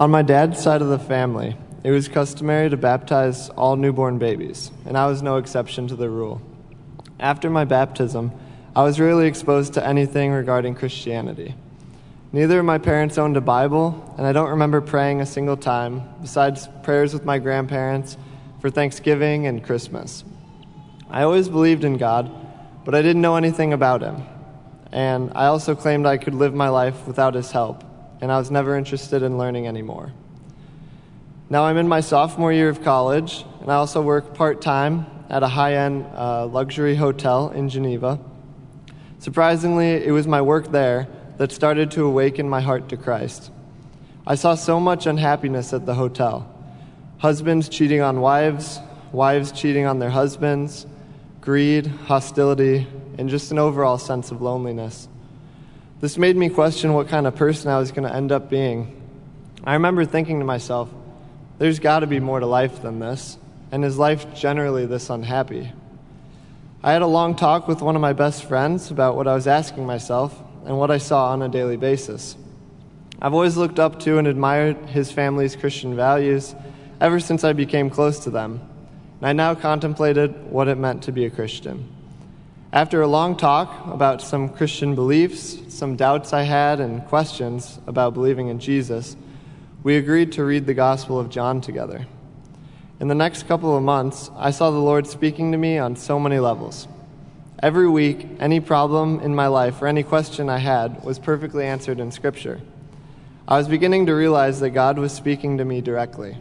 On 0.00 0.10
my 0.10 0.22
dad's 0.22 0.62
side 0.62 0.82
of 0.82 0.88
the 0.88 0.98
family, 0.98 1.56
it 1.82 1.90
was 1.90 2.08
customary 2.08 2.68
to 2.68 2.76
baptize 2.76 3.48
all 3.50 3.76
newborn 3.76 4.18
babies, 4.18 4.70
and 4.84 4.98
I 4.98 5.06
was 5.06 5.22
no 5.22 5.36
exception 5.36 5.88
to 5.88 5.96
the 5.96 6.10
rule. 6.10 6.42
After 7.18 7.48
my 7.48 7.64
baptism, 7.64 8.32
I 8.74 8.82
was 8.82 9.00
rarely 9.00 9.26
exposed 9.26 9.74
to 9.74 9.86
anything 9.86 10.32
regarding 10.32 10.74
Christianity. 10.74 11.54
Neither 12.32 12.58
of 12.58 12.64
my 12.64 12.78
parents 12.78 13.18
owned 13.18 13.36
a 13.36 13.40
Bible, 13.40 14.14
and 14.18 14.26
I 14.26 14.32
don't 14.32 14.50
remember 14.50 14.80
praying 14.80 15.20
a 15.20 15.26
single 15.26 15.56
time, 15.56 16.02
besides 16.20 16.68
prayers 16.82 17.14
with 17.14 17.24
my 17.24 17.38
grandparents 17.38 18.16
for 18.60 18.68
Thanksgiving 18.68 19.46
and 19.46 19.62
Christmas. 19.62 20.24
I 21.08 21.22
always 21.22 21.48
believed 21.48 21.84
in 21.84 21.98
God, 21.98 22.28
but 22.84 22.96
I 22.96 23.02
didn't 23.02 23.22
know 23.22 23.36
anything 23.36 23.72
about 23.72 24.02
Him. 24.02 24.24
And 24.90 25.30
I 25.36 25.46
also 25.46 25.76
claimed 25.76 26.04
I 26.04 26.16
could 26.16 26.34
live 26.34 26.52
my 26.52 26.68
life 26.68 27.06
without 27.06 27.34
His 27.34 27.52
help, 27.52 27.84
and 28.20 28.32
I 28.32 28.38
was 28.38 28.50
never 28.50 28.76
interested 28.76 29.22
in 29.22 29.38
learning 29.38 29.68
anymore. 29.68 30.12
Now 31.48 31.62
I'm 31.62 31.76
in 31.76 31.86
my 31.86 32.00
sophomore 32.00 32.52
year 32.52 32.68
of 32.68 32.82
college, 32.82 33.44
and 33.60 33.70
I 33.70 33.76
also 33.76 34.02
work 34.02 34.34
part 34.34 34.60
time 34.60 35.06
at 35.30 35.44
a 35.44 35.48
high 35.48 35.74
end 35.74 36.04
uh, 36.12 36.46
luxury 36.46 36.96
hotel 36.96 37.50
in 37.50 37.68
Geneva. 37.68 38.18
Surprisingly, 39.20 40.04
it 40.04 40.10
was 40.10 40.26
my 40.26 40.42
work 40.42 40.72
there 40.72 41.06
that 41.38 41.52
started 41.52 41.90
to 41.92 42.04
awaken 42.04 42.48
my 42.48 42.60
heart 42.60 42.88
to 42.88 42.96
Christ. 42.96 43.50
I 44.26 44.34
saw 44.34 44.54
so 44.54 44.80
much 44.80 45.06
unhappiness 45.06 45.72
at 45.72 45.86
the 45.86 45.94
hotel 45.94 46.52
husbands 47.18 47.68
cheating 47.68 48.02
on 48.02 48.20
wives, 48.20 48.78
wives 49.10 49.50
cheating 49.50 49.86
on 49.86 49.98
their 49.98 50.10
husbands, 50.10 50.86
greed, 51.40 51.86
hostility, 51.86 52.86
and 53.18 53.30
just 53.30 53.50
an 53.50 53.58
overall 53.58 53.98
sense 53.98 54.30
of 54.30 54.42
loneliness. 54.42 55.08
This 56.00 56.18
made 56.18 56.36
me 56.36 56.50
question 56.50 56.92
what 56.92 57.08
kind 57.08 57.26
of 57.26 57.34
person 57.34 57.70
I 57.70 57.78
was 57.78 57.90
going 57.90 58.06
to 58.06 58.14
end 58.14 58.32
up 58.32 58.50
being. 58.50 59.00
I 59.64 59.74
remember 59.74 60.04
thinking 60.04 60.40
to 60.40 60.44
myself, 60.44 60.90
there's 61.58 61.78
got 61.78 62.00
to 62.00 62.06
be 62.06 62.20
more 62.20 62.38
to 62.38 62.46
life 62.46 62.82
than 62.82 62.98
this, 62.98 63.38
and 63.72 63.82
is 63.82 63.96
life 63.96 64.34
generally 64.34 64.84
this 64.84 65.08
unhappy? 65.08 65.72
I 66.82 66.92
had 66.92 67.00
a 67.00 67.06
long 67.06 67.34
talk 67.34 67.66
with 67.66 67.80
one 67.80 67.96
of 67.96 68.02
my 68.02 68.12
best 68.12 68.44
friends 68.44 68.90
about 68.90 69.16
what 69.16 69.26
I 69.26 69.34
was 69.34 69.46
asking 69.46 69.86
myself 69.86 70.38
and 70.66 70.76
what 70.76 70.90
I 70.90 70.98
saw 70.98 71.30
on 71.30 71.42
a 71.42 71.48
daily 71.48 71.76
basis. 71.76 72.36
I've 73.22 73.32
always 73.32 73.56
looked 73.56 73.78
up 73.78 74.00
to 74.00 74.18
and 74.18 74.28
admired 74.28 74.76
his 74.86 75.10
family's 75.10 75.56
Christian 75.56 75.96
values 75.96 76.54
ever 77.00 77.20
since 77.20 77.44
I 77.44 77.52
became 77.54 77.88
close 77.88 78.18
to 78.20 78.30
them, 78.30 78.60
and 79.20 79.28
I 79.28 79.32
now 79.32 79.54
contemplated 79.54 80.50
what 80.50 80.68
it 80.68 80.76
meant 80.76 81.04
to 81.04 81.12
be 81.12 81.24
a 81.24 81.30
Christian. 81.30 81.88
After 82.72 83.00
a 83.00 83.06
long 83.06 83.36
talk 83.36 83.86
about 83.86 84.20
some 84.20 84.50
Christian 84.50 84.94
beliefs, 84.94 85.58
some 85.68 85.96
doubts 85.96 86.32
I 86.32 86.42
had, 86.42 86.80
and 86.80 87.06
questions 87.06 87.78
about 87.86 88.12
believing 88.12 88.48
in 88.48 88.58
Jesus, 88.58 89.16
we 89.82 89.96
agreed 89.96 90.32
to 90.32 90.44
read 90.44 90.66
the 90.66 90.74
Gospel 90.74 91.18
of 91.18 91.30
John 91.30 91.60
together. 91.60 92.06
In 92.98 93.08
the 93.08 93.14
next 93.14 93.46
couple 93.46 93.76
of 93.76 93.82
months, 93.82 94.30
I 94.36 94.50
saw 94.50 94.70
the 94.70 94.78
Lord 94.78 95.06
speaking 95.06 95.52
to 95.52 95.58
me 95.58 95.78
on 95.78 95.96
so 95.96 96.18
many 96.18 96.38
levels. 96.38 96.88
Every 97.62 97.88
week, 97.88 98.28
any 98.38 98.60
problem 98.60 99.20
in 99.20 99.34
my 99.34 99.46
life 99.46 99.80
or 99.80 99.86
any 99.86 100.02
question 100.02 100.50
I 100.50 100.58
had 100.58 101.02
was 101.02 101.18
perfectly 101.18 101.64
answered 101.64 102.00
in 102.00 102.10
Scripture. 102.12 102.60
I 103.48 103.56
was 103.56 103.66
beginning 103.66 104.06
to 104.06 104.14
realize 104.14 104.60
that 104.60 104.70
God 104.70 104.98
was 104.98 105.12
speaking 105.12 105.56
to 105.56 105.64
me 105.64 105.80
directly. 105.80 106.36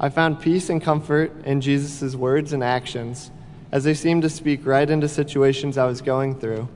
I 0.00 0.08
found 0.08 0.40
peace 0.40 0.70
and 0.70 0.82
comfort 0.82 1.44
in 1.44 1.60
Jesus' 1.60 2.14
words 2.14 2.54
and 2.54 2.64
actions 2.64 3.30
as 3.70 3.84
they 3.84 3.92
seemed 3.92 4.22
to 4.22 4.30
speak 4.30 4.64
right 4.64 4.88
into 4.88 5.08
situations 5.08 5.76
I 5.76 5.84
was 5.84 6.00
going 6.00 6.40
through 6.40 6.68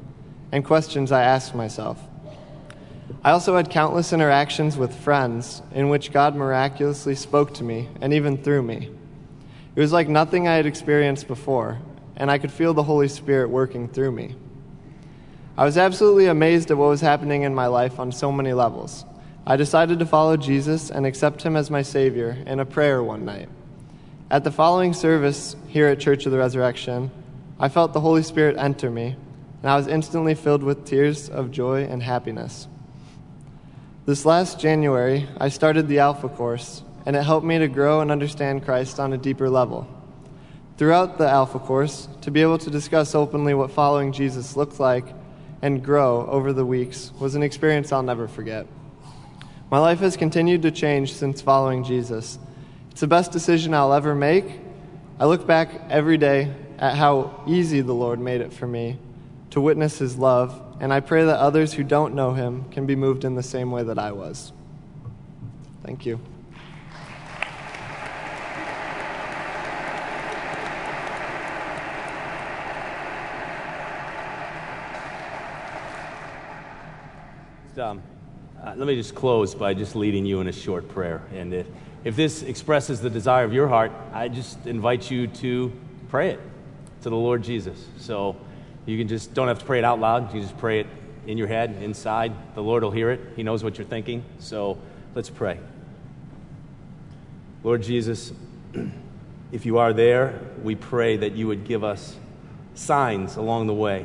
and 0.53 0.63
questions 0.63 1.11
I 1.11 1.23
asked 1.23 1.55
myself. 1.55 1.99
I 3.25 3.31
also 3.31 3.57
had 3.57 3.71
countless 3.71 4.13
interactions 4.13 4.77
with 4.77 4.95
friends 4.95 5.63
in 5.73 5.89
which 5.89 6.13
God 6.13 6.37
miraculously 6.37 7.15
spoke 7.15 7.55
to 7.55 7.65
me 7.65 7.89
and 8.01 8.13
even 8.13 8.37
through 8.37 8.63
me. 8.63 8.91
It 9.75 9.81
was 9.81 9.93
like 9.93 10.09
nothing 10.09 10.47
I 10.47 10.55
had 10.55 10.67
experienced 10.67 11.29
before, 11.29 11.79
and 12.19 12.31
I 12.31 12.37
could 12.37 12.53
feel 12.53 12.75
the 12.75 12.83
Holy 12.83 13.09
Spirit 13.09 13.49
working 13.49 13.89
through 13.89 14.13
me. 14.13 14.35
I 15.57 15.65
was 15.65 15.79
absolutely 15.79 16.27
amazed 16.27 16.71
at 16.71 16.77
what 16.77 16.89
was 16.89 17.01
happening 17.01 17.43
in 17.43 17.55
my 17.55 17.67
life 17.69 17.99
on 17.99 18.13
so 18.13 18.31
many 18.31 18.53
levels. 18.53 19.05
I 19.47 19.57
decided 19.57 20.01
to 20.01 20.07
follow 20.07 20.37
Jesus 20.37 20.91
and 20.91 21.07
accept 21.07 21.43
him 21.43 21.57
as 21.57 21.71
my 21.71 21.83
Savior 21.83 22.37
in 22.47 22.61
a 22.61 22.67
prayer 22.67 23.03
one 23.03 23.25
night. 23.25 23.49
At 24.31 24.45
the 24.45 24.51
following 24.51 24.93
service 24.93 25.57
here 25.69 25.87
at 25.87 26.01
Church 26.01 26.27
of 26.27 26.33
the 26.33 26.39
Resurrection, 26.39 27.11
I 27.59 27.69
felt 27.69 27.93
the 27.93 28.01
Holy 28.01 28.23
Spirit 28.23 28.57
enter 28.59 28.91
me, 28.91 29.17
and 29.63 29.71
I 29.71 29.77
was 29.77 29.87
instantly 29.87 30.35
filled 30.35 30.63
with 30.63 30.85
tears 30.85 31.29
of 31.29 31.51
joy 31.51 31.85
and 31.85 32.03
happiness. 32.03 32.69
This 34.07 34.27
last 34.27 34.61
January, 34.61 35.27
I 35.39 35.49
started 35.49 35.89
the 35.89 36.01
Alpha 36.01 36.29
course, 36.29 36.83
and 37.07 37.17
it 37.17 37.23
helped 37.23 37.47
me 37.47 37.59
to 37.59 37.69
grow 37.69 38.01
and 38.01 38.11
understand 38.11 38.65
Christ 38.65 39.01
on 39.01 39.13
a 39.13 39.19
deeper 39.19 39.49
level. 39.49 39.89
Throughout 40.79 41.19
the 41.19 41.29
Alpha 41.29 41.59
course, 41.59 42.09
to 42.21 42.31
be 42.31 42.41
able 42.41 42.59
to 42.59 42.71
discuss 42.71 43.17
openly 43.17 43.53
what 43.53 43.73
following 43.73 44.12
Jesus 44.12 44.57
looked 44.57 44.79
like 44.79 45.05
and 45.61 45.85
grow 45.85 46.25
over 46.31 46.53
the 46.53 46.64
weeks 46.64 47.11
was 47.19 47.35
an 47.35 47.43
experience 47.43 47.91
I'll 47.91 48.05
never 48.05 48.29
forget. 48.29 48.64
My 49.73 49.81
life 49.81 49.99
has 49.99 50.17
continued 50.17 50.62
to 50.62 50.71
change 50.71 51.12
since 51.12 51.43
following 51.43 51.83
Jesus. 51.83 52.38
It's 52.93 53.01
the 53.01 53.09
best 53.09 53.33
decision 53.33 53.75
I'll 53.75 53.93
ever 53.93 54.14
make. 54.14 54.45
I 55.19 55.27
look 55.27 55.49
back 55.49 55.69
every 55.91 56.17
day 56.17 56.55
at 56.79 56.95
how 56.95 57.43
easy 57.49 57.81
the 57.81 57.93
Lord 57.93 58.21
made 58.21 58.41
it 58.41 58.53
for 58.53 58.69
me 58.69 59.01
to 59.51 59.61
witness 59.61 59.99
His 59.99 60.17
love, 60.17 60.62
and 60.81 60.93
I 60.93 61.01
pray 61.01 61.25
that 61.25 61.41
others 61.41 61.73
who 61.73 61.83
don't 61.83 62.14
know 62.14 62.35
Him 62.35 62.71
can 62.71 62.87
be 62.87 62.95
moved 62.95 63.25
in 63.25 63.35
the 63.35 63.43
same 63.43 63.73
way 63.73 63.83
that 63.83 63.99
I 63.99 64.12
was. 64.12 64.53
Thank 65.83 66.07
you. 66.07 66.21
Um, 77.79 78.03
uh, 78.61 78.75
let 78.77 78.88
me 78.88 78.97
just 78.97 79.14
close 79.14 79.55
by 79.55 79.73
just 79.73 79.95
leading 79.95 80.27
you 80.27 80.41
in 80.41 80.49
a 80.49 80.53
short 80.53 80.88
prayer. 80.88 81.23
And 81.33 81.55
if, 81.55 81.67
if 82.03 82.17
this 82.17 82.43
expresses 82.43 83.01
the 83.01 83.11
desire 83.11 83.45
of 83.45 83.53
your 83.53 83.69
heart, 83.69 83.93
I 84.12 84.27
just 84.27 84.67
invite 84.67 85.09
you 85.12 85.29
to 85.29 85.73
pray 86.09 86.31
it 86.31 86.41
to 87.03 87.11
the 87.11 87.17
Lord 87.17 87.45
Jesus. 87.45 87.87
So 87.99 88.35
you 88.85 88.99
can 88.99 89.07
just 89.07 89.33
don't 89.33 89.47
have 89.47 89.61
to 89.61 89.64
pray 89.64 89.79
it 89.79 89.85
out 89.85 90.01
loud. 90.01 90.35
You 90.35 90.41
just 90.41 90.59
pray 90.59 90.81
it 90.81 90.88
in 91.29 91.38
your 91.38 91.47
head, 91.47 91.77
inside. 91.81 92.33
The 92.57 92.62
Lord 92.62 92.83
will 92.83 92.91
hear 92.91 93.12
it. 93.12 93.21
He 93.37 93.45
knows 93.45 93.62
what 93.62 93.79
you're 93.79 93.87
thinking. 93.87 94.25
So 94.41 94.77
let's 95.14 95.31
pray. 95.31 95.61
Lord 97.62 97.83
Jesus, 97.83 98.33
if 99.53 99.64
you 99.64 99.79
are 99.79 99.93
there, 99.93 100.41
we 100.64 100.75
pray 100.75 101.17
that 101.19 101.33
you 101.33 101.47
would 101.47 101.64
give 101.64 101.85
us 101.85 102.17
signs 102.75 103.37
along 103.37 103.69
the 103.69 103.75
way 103.75 104.05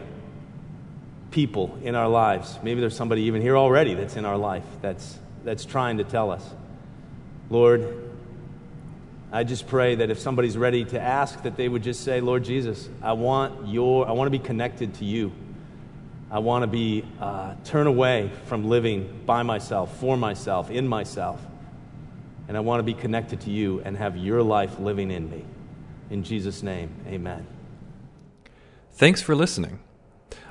people 1.34 1.78
in 1.84 1.96
our 1.96 2.08
lives. 2.08 2.60
Maybe 2.62 2.80
there's 2.80 2.96
somebody 2.96 3.24
even 3.24 3.42
here 3.42 3.58
already 3.58 3.96
that's 3.96 4.16
in 4.16 4.24
our 4.24 4.38
life 4.38 4.64
that's, 4.82 5.18
that's 5.44 5.66
trying 5.66 5.98
to 5.98 6.04
tell 6.04 6.30
us. 6.30 6.48
Lord, 7.50 8.12
I 9.32 9.44
just 9.44 9.68
pray 9.68 9.96
that 9.96 10.12
if 10.12 10.20
somebody's 10.20 10.56
ready 10.56 10.86
to 10.86 11.02
ask, 11.02 11.42
that 11.42 11.58
they 11.58 11.68
would 11.68 11.82
just 11.82 12.04
say, 12.04 12.22
Lord 12.22 12.44
Jesus, 12.44 12.88
I 13.02 13.14
want 13.14 13.68
your, 13.68 14.08
I 14.08 14.12
want 14.12 14.28
to 14.28 14.38
be 14.38 14.44
connected 14.44 14.94
to 14.96 15.06
you. 15.06 15.34
I 16.30 16.38
want 16.38 16.64
to 16.64 16.68
be, 16.68 17.04
uh, 17.20 17.56
turn 17.66 17.88
away 17.88 18.30
from 18.46 18.70
living 18.70 19.24
by 19.26 19.42
myself, 19.42 19.98
for 19.98 20.16
myself, 20.16 20.70
in 20.70 20.88
myself. 20.88 21.42
And 22.48 22.56
I 22.56 22.60
want 22.60 22.80
to 22.80 22.84
be 22.84 22.94
connected 22.94 23.42
to 23.42 23.50
you 23.50 23.82
and 23.84 23.98
have 23.98 24.18
your 24.18 24.44
life 24.44 24.80
living 24.80 25.10
in 25.10 25.30
me. 25.30 25.46
In 26.12 26.24
Jesus' 26.24 26.62
name, 26.62 26.92
amen. 27.08 27.48
Thanks 28.92 29.22
for 29.22 29.36
listening. 29.36 29.80